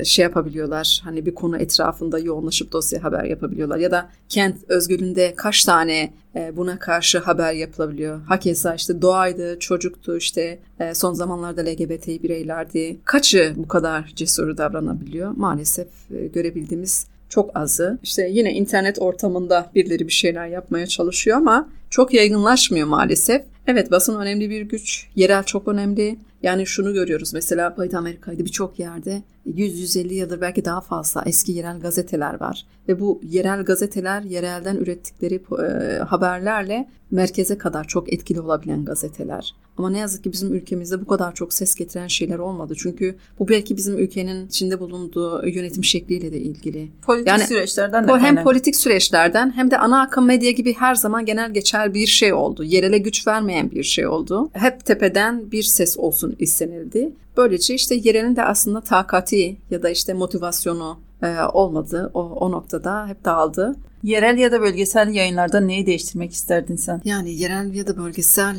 şey 0.04 0.22
yapabiliyorlar. 0.22 1.00
Hani 1.04 1.26
bir 1.26 1.34
konu 1.34 1.58
etrafında 1.58 2.18
yoğunlaşıp 2.18 2.72
dosya 2.72 3.04
haber 3.04 3.24
yapabiliyorlar 3.24 3.78
ya 3.78 3.90
da 3.90 4.08
kent 4.28 4.56
özgürlüğünde 4.68 5.34
kaç 5.36 5.64
tane 5.64 6.12
e, 6.36 6.56
buna 6.56 6.78
karşı 6.78 7.18
haber 7.18 7.52
yapılabiliyor. 7.52 8.20
Hakeza 8.22 8.74
işte 8.74 9.02
doğaydı, 9.02 9.58
çocuktu, 9.58 10.16
işte 10.16 10.58
e, 10.80 10.94
son 10.94 11.14
zamanlarda 11.14 11.60
LGBT 11.62 12.06
bireylerdi. 12.06 12.96
Kaçı 13.04 13.52
bu 13.56 13.68
kadar 13.68 14.12
cesur 14.16 14.56
davranabiliyor? 14.56 15.30
Maalesef 15.36 15.88
e, 16.10 16.26
görebildiğimiz 16.26 17.06
çok 17.28 17.56
azı. 17.56 17.98
İşte 18.02 18.28
yine 18.32 18.52
internet 18.52 18.98
ortamında 18.98 19.70
birileri 19.74 20.06
bir 20.06 20.12
şeyler 20.12 20.46
yapmaya 20.46 20.86
çalışıyor 20.86 21.36
ama 21.36 21.68
çok 21.90 22.14
yaygınlaşmıyor 22.14 22.86
maalesef. 22.86 23.42
Evet 23.66 23.90
basın 23.90 24.20
önemli 24.20 24.50
bir 24.50 24.62
güç. 24.62 25.06
Yerel 25.16 25.44
çok 25.44 25.68
önemli. 25.68 26.18
Yani 26.42 26.66
şunu 26.66 26.94
görüyoruz 26.94 27.34
mesela 27.34 27.76
Batı 27.76 27.98
Amerika'da 27.98 28.38
birçok 28.38 28.78
yerde 28.78 29.22
100-150 29.46 30.12
yıldır 30.12 30.40
belki 30.40 30.64
daha 30.64 30.80
fazla 30.80 31.22
eski 31.26 31.52
yerel 31.52 31.80
gazeteler 31.80 32.40
var. 32.40 32.66
Ve 32.88 33.00
bu 33.00 33.20
yerel 33.24 33.64
gazeteler 33.64 34.22
yerelden 34.22 34.76
ürettikleri 34.76 35.34
e, 35.34 35.98
haberlerle 35.98 36.88
merkeze 37.10 37.58
kadar 37.58 37.84
çok 37.84 38.12
etkili 38.12 38.40
olabilen 38.40 38.84
gazeteler. 38.84 39.54
Ama 39.76 39.90
ne 39.90 39.98
yazık 39.98 40.24
ki 40.24 40.32
bizim 40.32 40.54
ülkemizde 40.54 41.00
bu 41.00 41.06
kadar 41.06 41.34
çok 41.34 41.52
ses 41.52 41.74
getiren 41.74 42.06
şeyler 42.06 42.38
olmadı. 42.38 42.74
Çünkü 42.78 43.16
bu 43.38 43.48
belki 43.48 43.76
bizim 43.76 43.98
ülkenin 43.98 44.46
içinde 44.46 44.80
bulunduğu 44.80 45.46
yönetim 45.46 45.84
şekliyle 45.84 46.32
de 46.32 46.38
ilgili. 46.38 46.88
Politik 47.02 47.28
yani, 47.28 47.44
süreçlerden 47.44 48.08
de 48.08 48.12
Hem 48.12 48.20
kaynak. 48.20 48.44
politik 48.44 48.76
süreçlerden 48.76 49.52
hem 49.56 49.70
de 49.70 49.78
ana 49.78 50.00
akım 50.00 50.26
medya 50.26 50.50
gibi 50.50 50.74
her 50.74 50.94
zaman 50.94 51.26
genel 51.26 51.54
geçer 51.54 51.94
bir 51.94 52.06
şey 52.06 52.32
oldu. 52.32 52.64
Yerele 52.64 52.98
güç 52.98 53.26
vermeyen 53.26 53.70
bir 53.70 53.82
şey 53.82 54.06
oldu. 54.06 54.50
Hep 54.52 54.84
tepeden 54.84 55.52
bir 55.52 55.62
ses 55.62 55.98
olsun 55.98 56.36
istenildi. 56.38 57.12
Böylece 57.36 57.74
işte 57.74 57.94
yerelin 57.94 58.36
de 58.36 58.44
aslında 58.44 58.80
takati 58.80 59.56
ya 59.70 59.82
da 59.82 59.90
işte 59.90 60.14
motivasyonu 60.14 61.00
e, 61.22 61.40
olmadı. 61.52 62.10
O, 62.14 62.20
o 62.20 62.52
noktada 62.52 63.06
hep 63.06 63.24
dağıldı. 63.24 63.76
Yerel 64.02 64.38
ya 64.38 64.52
da 64.52 64.60
bölgesel 64.60 65.14
yayınlarda 65.14 65.60
neyi 65.60 65.86
değiştirmek 65.86 66.32
isterdin 66.32 66.76
sen? 66.76 67.00
Yani 67.04 67.34
yerel 67.34 67.74
ya 67.74 67.86
da 67.86 67.96
bölgesel 67.96 68.56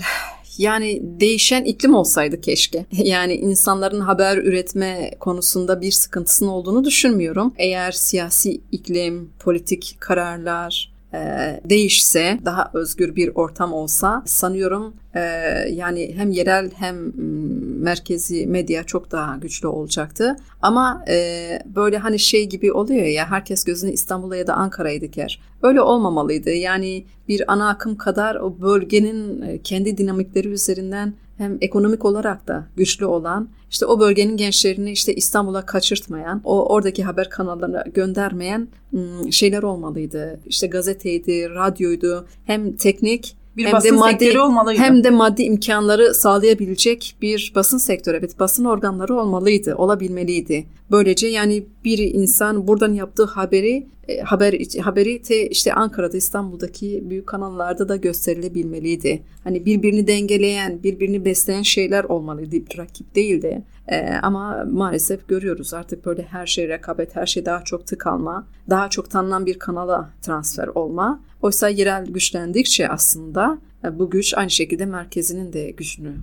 yani 0.57 1.01
değişen 1.03 1.63
iklim 1.63 1.95
olsaydı 1.95 2.41
keşke. 2.41 2.85
Yani 2.97 3.33
insanların 3.33 3.99
haber 3.99 4.37
üretme 4.37 5.11
konusunda 5.19 5.81
bir 5.81 5.91
sıkıntısının 5.91 6.49
olduğunu 6.49 6.83
düşünmüyorum. 6.83 7.53
Eğer 7.57 7.91
siyasi 7.91 8.61
iklim, 8.71 9.29
politik 9.39 9.95
kararlar, 9.99 10.96
değişse, 11.65 12.39
daha 12.45 12.71
özgür 12.73 13.15
bir 13.15 13.31
ortam 13.35 13.73
olsa 13.73 14.23
sanıyorum 14.25 14.93
e, 15.15 15.19
yani 15.71 16.13
hem 16.17 16.31
yerel 16.31 16.71
hem 16.75 17.13
merkezi 17.83 18.47
medya 18.47 18.83
çok 18.83 19.11
daha 19.11 19.37
güçlü 19.37 19.67
olacaktı. 19.67 20.35
Ama 20.61 21.03
e, 21.09 21.59
böyle 21.75 21.97
hani 21.97 22.19
şey 22.19 22.49
gibi 22.49 22.73
oluyor 22.73 23.05
ya 23.05 23.31
herkes 23.31 23.63
gözünü 23.63 23.91
İstanbul'a 23.91 24.35
ya 24.35 24.47
da 24.47 24.53
Ankara'ya 24.53 25.01
diker. 25.01 25.41
Öyle 25.63 25.81
olmamalıydı. 25.81 26.49
Yani 26.49 27.05
bir 27.27 27.51
ana 27.51 27.69
akım 27.69 27.95
kadar 27.95 28.35
o 28.35 28.61
bölgenin 28.61 29.57
kendi 29.63 29.97
dinamikleri 29.97 30.47
üzerinden 30.47 31.13
hem 31.37 31.57
ekonomik 31.61 32.05
olarak 32.05 32.47
da 32.47 32.67
güçlü 32.75 33.05
olan, 33.05 33.49
işte 33.69 33.85
o 33.85 33.99
bölgenin 33.99 34.37
gençlerini 34.37 34.91
işte 34.91 35.15
İstanbul'a 35.15 35.65
kaçırtmayan, 35.65 36.41
o 36.43 36.73
oradaki 36.73 37.03
haber 37.03 37.29
kanallarına 37.29 37.83
göndermeyen 37.93 38.67
şeyler 39.31 39.63
olmalıydı. 39.63 40.39
İşte 40.45 40.67
gazeteydi, 40.67 41.49
radyoydu, 41.49 42.25
hem 42.45 42.75
teknik 42.75 43.36
bir 43.57 43.65
hem 43.65 43.73
basın 43.73 43.89
de 43.89 43.91
maddi, 43.91 44.11
sektörü 44.11 44.39
olmalıydı. 44.39 44.81
Hem 44.81 45.03
de 45.03 45.09
maddi 45.09 45.43
imkanları 45.43 46.13
sağlayabilecek 46.13 47.15
bir 47.21 47.51
basın 47.55 47.77
sektörü. 47.77 48.17
Evet 48.17 48.39
basın 48.39 48.65
organları 48.65 49.15
olmalıydı, 49.15 49.75
olabilmeliydi. 49.75 50.65
Böylece 50.91 51.27
yani 51.27 51.65
bir 51.85 51.97
insan 51.97 52.67
buradan 52.67 52.93
yaptığı 52.93 53.25
haberi 53.25 53.87
e, 54.07 54.19
haber 54.21 54.79
haberi 54.81 55.21
te 55.21 55.47
işte 55.47 55.73
Ankara'da 55.73 56.17
İstanbul'daki 56.17 57.03
büyük 57.09 57.27
kanallarda 57.27 57.89
da 57.89 57.95
gösterilebilmeliydi. 57.95 59.23
Hani 59.43 59.65
birbirini 59.65 60.07
dengeleyen, 60.07 60.83
birbirini 60.83 61.25
besleyen 61.25 61.61
şeyler 61.61 62.03
olmalıydı. 62.03 62.77
Rakip 62.77 63.15
değil 63.15 63.41
de. 63.41 63.63
Ee, 63.87 64.13
ama 64.21 64.65
maalesef 64.71 65.27
görüyoruz 65.27 65.73
artık 65.73 66.05
böyle 66.05 66.21
her 66.21 66.45
şey 66.45 66.67
rekabet, 66.67 67.15
her 67.15 67.25
şey 67.25 67.45
daha 67.45 67.63
çok 67.63 67.87
tıkalma, 67.87 68.47
daha 68.69 68.89
çok 68.89 69.09
tanınan 69.09 69.45
bir 69.45 69.59
kanala 69.59 70.09
transfer 70.21 70.67
olma. 70.67 71.19
Oysa 71.41 71.69
yerel 71.69 72.05
güçlendikçe 72.05 72.89
aslında 72.89 73.57
e, 73.83 73.99
bu 73.99 74.09
güç 74.09 74.33
aynı 74.37 74.49
şekilde 74.49 74.85
merkezinin 74.85 75.53
de 75.53 75.71
gücünü 75.71 76.13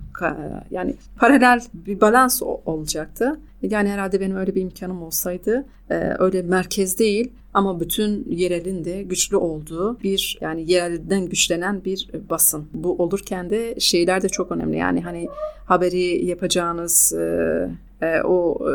yani 0.71 0.95
paralel 1.19 1.61
bir 1.73 2.01
balans 2.01 2.41
olacaktı. 2.41 3.39
Yani 3.61 3.89
herhalde 3.89 4.21
benim 4.21 4.35
öyle 4.35 4.55
bir 4.55 4.61
imkanım 4.61 5.03
olsaydı 5.03 5.65
e, 5.89 5.95
öyle 6.19 6.41
merkez 6.41 6.99
değil 6.99 7.31
ama 7.53 7.79
bütün 7.79 8.25
yerelin 8.29 8.85
de 8.85 9.03
güçlü 9.03 9.37
olduğu 9.37 9.99
bir 9.99 10.37
yani 10.41 10.71
yerelden 10.71 11.25
güçlenen 11.25 11.85
bir 11.85 12.09
basın. 12.29 12.67
Bu 12.73 12.95
olurken 13.03 13.49
de 13.49 13.79
şeyler 13.79 14.21
de 14.21 14.29
çok 14.29 14.51
önemli. 14.51 14.77
Yani 14.77 15.01
hani 15.01 15.27
haberi 15.65 16.25
yapacağınız 16.25 17.13
e, 17.13 17.69
e, 18.01 18.21
o 18.21 18.67
e, 18.69 18.73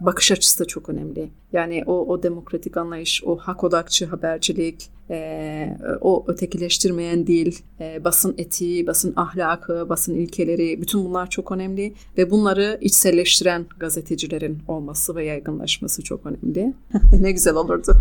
bakış 0.00 0.32
açısı 0.32 0.58
da 0.58 0.64
çok 0.64 0.88
önemli. 0.88 1.30
Yani 1.52 1.82
o, 1.86 2.06
o 2.06 2.22
demokratik 2.22 2.76
anlayış, 2.76 3.22
o 3.24 3.36
hak 3.36 3.64
odakçı 3.64 4.06
habercilik, 4.06 4.90
e, 5.10 5.76
o 6.00 6.24
ötekileştirmeyen 6.28 7.26
dil, 7.26 7.56
e, 7.80 8.04
basın 8.04 8.34
etiği, 8.38 8.86
basın 8.86 9.12
ahlakı, 9.16 9.88
basın 9.88 10.14
ilkeleri 10.14 10.82
bütün 10.82 11.04
bunlar 11.04 11.30
çok 11.30 11.52
önemli 11.52 11.94
ve 12.18 12.30
bunları 12.30 12.78
içselleştiren 12.80 13.66
gazetecilerin 13.78 14.58
olması 14.68 15.16
ve 15.16 15.24
yaygınlaşması 15.24 16.02
çok 16.02 16.26
önemli. 16.26 16.74
ne 17.20 17.32
güzel 17.32 17.54
olurdu. 17.54 17.92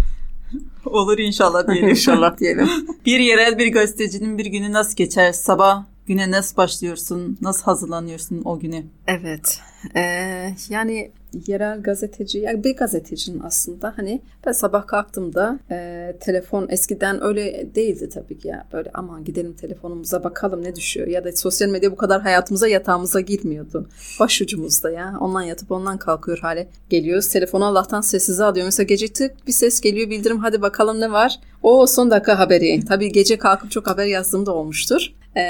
Olur 0.85 1.17
inşallah 1.17 1.67
diyelim. 1.67 1.89
inşallah 1.89 2.37
diyelim. 2.37 2.69
bir 3.05 3.19
yerel 3.19 3.57
bir 3.57 3.73
gazetecinin 3.73 4.37
bir 4.37 4.45
günü 4.45 4.73
nasıl 4.73 4.95
geçer? 4.95 5.31
Sabah 5.31 5.83
güne 6.07 6.31
nasıl 6.31 6.57
başlıyorsun? 6.57 7.37
Nasıl 7.41 7.63
hazırlanıyorsun 7.63 8.41
o 8.45 8.59
güne? 8.59 8.83
Evet. 9.07 9.59
Ee, 9.95 10.53
yani 10.69 11.11
yerel 11.47 11.81
gazeteci, 11.81 12.39
yani 12.39 12.63
bir 12.63 12.75
gazetecinin 12.75 13.39
aslında 13.39 13.93
hani 13.95 14.21
ben 14.45 14.51
sabah 14.51 14.87
kalktığımda 14.87 15.59
e, 15.71 16.15
telefon 16.19 16.67
eskiden 16.69 17.23
öyle 17.23 17.75
değildi 17.75 18.09
tabii 18.09 18.37
ki 18.37 18.47
ya 18.47 18.65
böyle 18.73 18.91
aman 18.93 19.23
gidelim 19.23 19.53
telefonumuza 19.53 20.23
bakalım 20.23 20.63
ne 20.63 20.75
düşüyor 20.75 21.07
ya 21.07 21.23
da 21.23 21.31
sosyal 21.31 21.69
medya 21.69 21.91
bu 21.91 21.95
kadar 21.95 22.21
hayatımıza 22.21 22.67
yatağımıza 22.67 23.21
girmiyordu. 23.21 23.89
Başucumuzda 24.19 24.91
ya 24.91 25.13
ondan 25.19 25.41
yatıp 25.41 25.71
ondan 25.71 25.97
kalkıyor 25.97 26.39
hale 26.39 26.67
geliyoruz. 26.89 27.29
Telefonu 27.29 27.65
Allah'tan 27.65 28.01
sessize 28.01 28.43
alıyor. 28.43 28.65
Mesela 28.65 28.85
gece 28.85 29.07
tık 29.07 29.47
bir 29.47 29.51
ses 29.51 29.81
geliyor 29.81 30.09
bildirim 30.09 30.39
hadi 30.39 30.61
bakalım 30.61 30.99
ne 30.99 31.11
var. 31.11 31.39
O 31.63 31.87
son 31.87 32.11
dakika 32.11 32.39
haberi. 32.39 32.85
Tabii 32.85 33.11
gece 33.11 33.37
kalkıp 33.37 33.71
çok 33.71 33.87
haber 33.87 34.05
yazdığım 34.05 34.45
da 34.45 34.53
olmuştur. 34.53 35.13
Ee, 35.35 35.41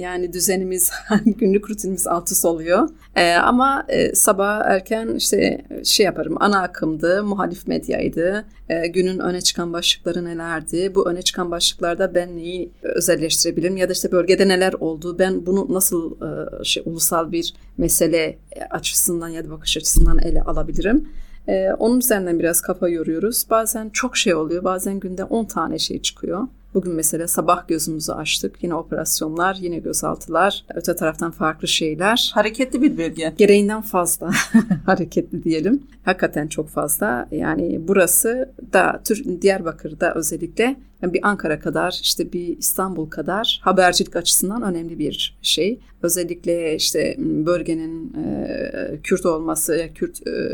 yani 0.00 0.32
düzenimiz, 0.32 0.90
günlük 1.26 1.70
rutinimiz 1.70 2.06
alt 2.06 2.32
üst 2.32 2.44
oluyor. 2.44 2.88
Ee, 3.16 3.34
ama 3.34 3.67
e, 3.88 4.14
sabah 4.14 4.60
erken 4.64 5.14
işte 5.14 5.64
şey 5.84 6.06
yaparım, 6.06 6.36
ana 6.40 6.62
akımdı, 6.62 7.24
muhalif 7.24 7.66
medyaydı, 7.66 8.44
e, 8.68 8.86
günün 8.86 9.18
öne 9.18 9.40
çıkan 9.40 9.72
başlıkları 9.72 10.24
nelerdi, 10.24 10.94
bu 10.94 11.08
öne 11.10 11.22
çıkan 11.22 11.50
başlıklarda 11.50 12.14
ben 12.14 12.36
neyi 12.36 12.72
özelleştirebilirim 12.82 13.76
ya 13.76 13.88
da 13.88 13.92
işte 13.92 14.12
bölgede 14.12 14.48
neler 14.48 14.72
oldu, 14.72 15.18
ben 15.18 15.46
bunu 15.46 15.66
nasıl 15.70 16.12
e, 16.12 16.64
şey, 16.64 16.82
ulusal 16.86 17.32
bir 17.32 17.54
mesele 17.78 18.38
açısından 18.70 19.28
ya 19.28 19.44
da 19.44 19.50
bakış 19.50 19.76
açısından 19.76 20.18
ele 20.18 20.42
alabilirim. 20.42 21.08
Ee, 21.48 21.72
onun 21.78 21.98
üzerinden 21.98 22.38
biraz 22.38 22.60
kafa 22.60 22.88
yoruyoruz. 22.88 23.44
Bazen 23.50 23.88
çok 23.88 24.16
şey 24.16 24.34
oluyor. 24.34 24.64
Bazen 24.64 25.00
günde 25.00 25.24
10 25.24 25.44
tane 25.44 25.78
şey 25.78 26.02
çıkıyor. 26.02 26.48
Bugün 26.74 26.92
mesela 26.92 27.28
sabah 27.28 27.68
gözümüzü 27.68 28.12
açtık. 28.12 28.62
Yine 28.62 28.74
operasyonlar, 28.74 29.56
yine 29.60 29.78
gözaltılar, 29.78 30.64
öte 30.74 30.96
taraftan 30.96 31.30
farklı 31.30 31.68
şeyler. 31.68 32.30
Hareketli 32.34 32.82
bir 32.82 32.98
bölge. 32.98 33.34
Gereğinden 33.38 33.82
fazla 33.82 34.30
hareketli 34.86 35.44
diyelim. 35.44 35.82
Hakikaten 36.04 36.46
çok 36.46 36.68
fazla. 36.68 37.28
Yani 37.30 37.80
burası 37.88 38.52
da 38.72 39.02
Diyarbakır'da 39.42 40.14
özellikle 40.14 40.76
bir 41.02 41.28
Ankara 41.28 41.60
kadar 41.60 42.00
işte 42.02 42.32
bir 42.32 42.58
İstanbul 42.58 43.10
kadar 43.10 43.60
habercilik 43.62 44.16
açısından 44.16 44.62
önemli 44.62 44.98
bir 44.98 45.38
şey. 45.42 45.80
Özellikle 46.02 46.76
işte 46.76 47.16
bölgenin 47.18 48.14
e, 48.14 48.98
Kürt 49.02 49.26
olması, 49.26 49.88
Kürt 49.94 50.26
e, 50.26 50.52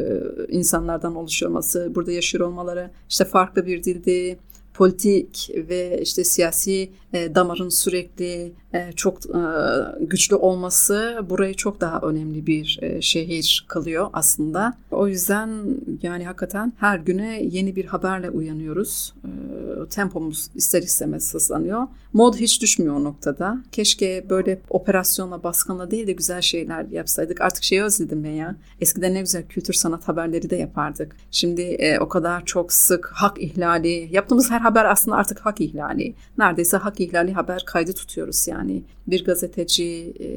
insanlardan 0.48 1.14
oluşuyor 1.14 1.50
olması, 1.50 1.92
burada 1.94 2.12
yaşıyor 2.12 2.46
olmaları, 2.46 2.90
işte 3.09 3.24
farklı 3.24 3.66
bir 3.66 3.85
dilde 3.85 4.37
politik 4.74 5.50
ve 5.54 6.00
işte 6.02 6.24
siyasi 6.24 6.90
e, 7.14 7.35
damarın 7.35 7.68
sürekli 7.68 8.53
e, 8.74 8.92
çok 8.92 9.18
e, 9.27 9.40
güçlü 10.00 10.37
olması 10.37 11.20
burayı 11.31 11.55
çok 11.55 11.81
daha 11.81 12.00
önemli 12.00 12.46
bir 12.46 12.81
şehir 13.00 13.66
kılıyor 13.68 14.11
aslında. 14.12 14.74
O 14.90 15.09
yüzden 15.09 15.50
yani 16.03 16.24
hakikaten 16.24 16.72
her 16.79 16.98
güne 16.98 17.42
yeni 17.42 17.77
bir 17.77 17.85
haberle 17.85 18.31
uyanıyoruz. 18.31 19.14
Tempomuz 19.90 20.50
ister 20.55 20.83
istemez 20.83 21.35
hızlanıyor. 21.35 21.83
Mod 22.12 22.35
hiç 22.35 22.62
düşmüyor 22.62 22.94
o 22.94 23.05
noktada. 23.05 23.59
Keşke 23.72 24.27
böyle 24.31 24.61
operasyonla, 24.70 25.42
baskınla 25.42 25.90
değil 25.90 26.07
de 26.07 26.12
güzel 26.12 26.40
şeyler 26.40 26.87
yapsaydık. 26.90 27.40
Artık 27.40 27.64
şeyi 27.64 27.83
özledim 27.83 28.24
ben 28.24 28.31
ya. 28.31 28.57
Eskiden 28.81 29.14
ne 29.14 29.20
güzel 29.20 29.46
kültür 29.48 29.74
sanat 29.74 30.09
haberleri 30.09 30.50
de 30.50 30.57
yapardık. 30.57 31.16
Şimdi 31.31 31.96
o 32.00 32.09
kadar 32.09 32.44
çok 32.44 32.72
sık 32.72 33.11
hak 33.14 33.42
ihlali. 33.42 34.09
Yaptığımız 34.11 34.50
her 34.50 34.61
haber 34.61 34.85
aslında 34.85 35.16
artık 35.16 35.40
hak 35.40 35.61
ihlali. 35.61 36.14
Neredeyse 36.38 36.77
hak 36.77 37.00
ihlali 37.00 37.04
haber 37.33 37.64
kaydı 37.64 37.93
tutuyoruz 37.93 38.49
yani. 38.49 38.83
Bir 39.07 39.25
gazeteci 39.25 40.14
e, 40.21 40.29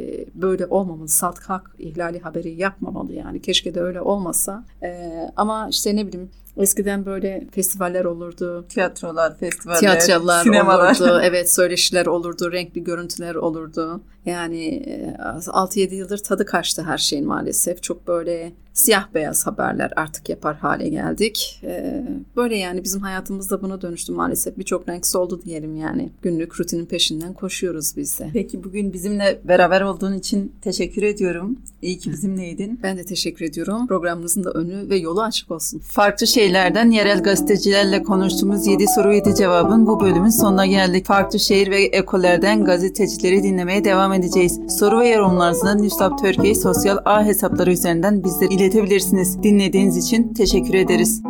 böyle 0.42 0.66
olmamalı. 0.66 1.08
Salt 1.08 1.40
hak 1.40 1.76
ihlali 1.80 2.20
haberi 2.20 2.50
yapmamalı 2.50 3.14
yani. 3.14 3.42
Keşke 3.42 3.76
de 3.76 3.82
öyle 3.82 4.02
olmasa. 4.02 4.66
E, 4.84 5.12
ama 5.36 5.68
işte 5.70 5.96
ne 5.96 6.08
bileyim 6.08 6.30
Eskiden 6.58 7.06
böyle 7.06 7.48
festivaller 7.52 8.06
olurdu. 8.06 8.66
Tiyatrolar, 8.70 9.38
festivaller, 9.38 9.80
tiyatrolar 10.00 10.44
sinemalar. 10.44 10.96
olurdu. 10.96 11.22
Evet 11.28 11.52
söyleşiler 11.52 12.06
olurdu, 12.06 12.52
renkli 12.52 12.84
görüntüler 12.84 13.36
olurdu. 13.36 14.02
Yani 14.26 14.84
6-7 15.20 15.94
e, 15.94 15.96
yıldır 15.96 16.18
tadı 16.18 16.46
kaçtı 16.46 16.84
her 16.84 16.98
şeyin 16.98 17.28
maalesef. 17.28 17.84
Çok 17.84 18.08
böyle 18.08 18.52
siyah 18.74 19.14
beyaz 19.14 19.48
haberler 19.48 19.94
artık 19.96 20.30
yapar 20.30 20.56
hale 20.56 20.90
geldik. 20.90 21.62
E, 21.64 22.04
böyle 22.36 22.58
yani 22.58 22.84
bizim 22.84 23.02
hayatımızda 23.02 23.62
buna 23.62 23.82
dönüştü 23.82 24.12
maalesef. 24.12 24.58
Birçok 24.58 24.90
renk 24.90 25.08
soldu 25.08 25.42
diyelim 25.46 25.76
yani. 25.76 26.10
Günlük 26.22 26.60
rutinin 26.60 26.86
peşinden 26.86 27.34
koşuyoruz 27.34 27.98
biz 27.98 28.20
de. 28.20 28.30
Peki 28.34 28.64
bugün 28.64 28.94
bizimle 28.94 29.40
beraber 29.44 29.82
olduğun 29.82 30.14
için 30.14 30.54
teşekkür 30.62 31.04
ediyorum. 31.04 31.58
İyi 31.82 31.98
ki 31.98 32.12
bizimleydin. 32.12 32.80
Ben 32.84 32.98
de 32.98 33.04
teşekkür 33.04 33.46
ediyorum. 33.46 33.88
Programınızın 33.88 34.44
da 34.44 34.52
önü 34.52 34.90
ve 34.90 34.98
yolu 34.98 35.22
açık 35.22 35.52
olsun. 35.52 35.80
Farklı 35.80 36.28
şeylerden 36.48 36.92
yerel 36.92 37.24
gazetecilerle 37.24 38.04
konuştuğumuz 38.04 38.68
7 38.68 38.86
soru 38.88 39.14
7 39.14 39.36
cevabın 39.36 39.88
bu 39.88 40.00
bölümün 40.00 40.30
sonuna 40.30 40.66
geldik. 40.66 41.06
Farklı 41.06 41.40
şehir 41.40 41.72
ve 41.72 41.84
ekollerden 41.84 42.66
gazetecileri 42.66 43.44
dinlemeye 43.44 43.84
devam 43.84 44.14
edeceğiz. 44.14 44.60
Soru 44.80 45.00
ve 45.00 45.08
yorumlarınızı 45.08 45.78
Newstop 45.78 46.20
Türkiye 46.20 46.56
sosyal 46.56 46.98
ağ 47.06 47.26
hesapları 47.26 47.72
üzerinden 47.72 48.24
bizlere 48.24 48.54
iletebilirsiniz. 48.54 49.44
Dinlediğiniz 49.44 49.98
için 49.98 50.34
teşekkür 50.34 50.74
ederiz. 50.74 51.22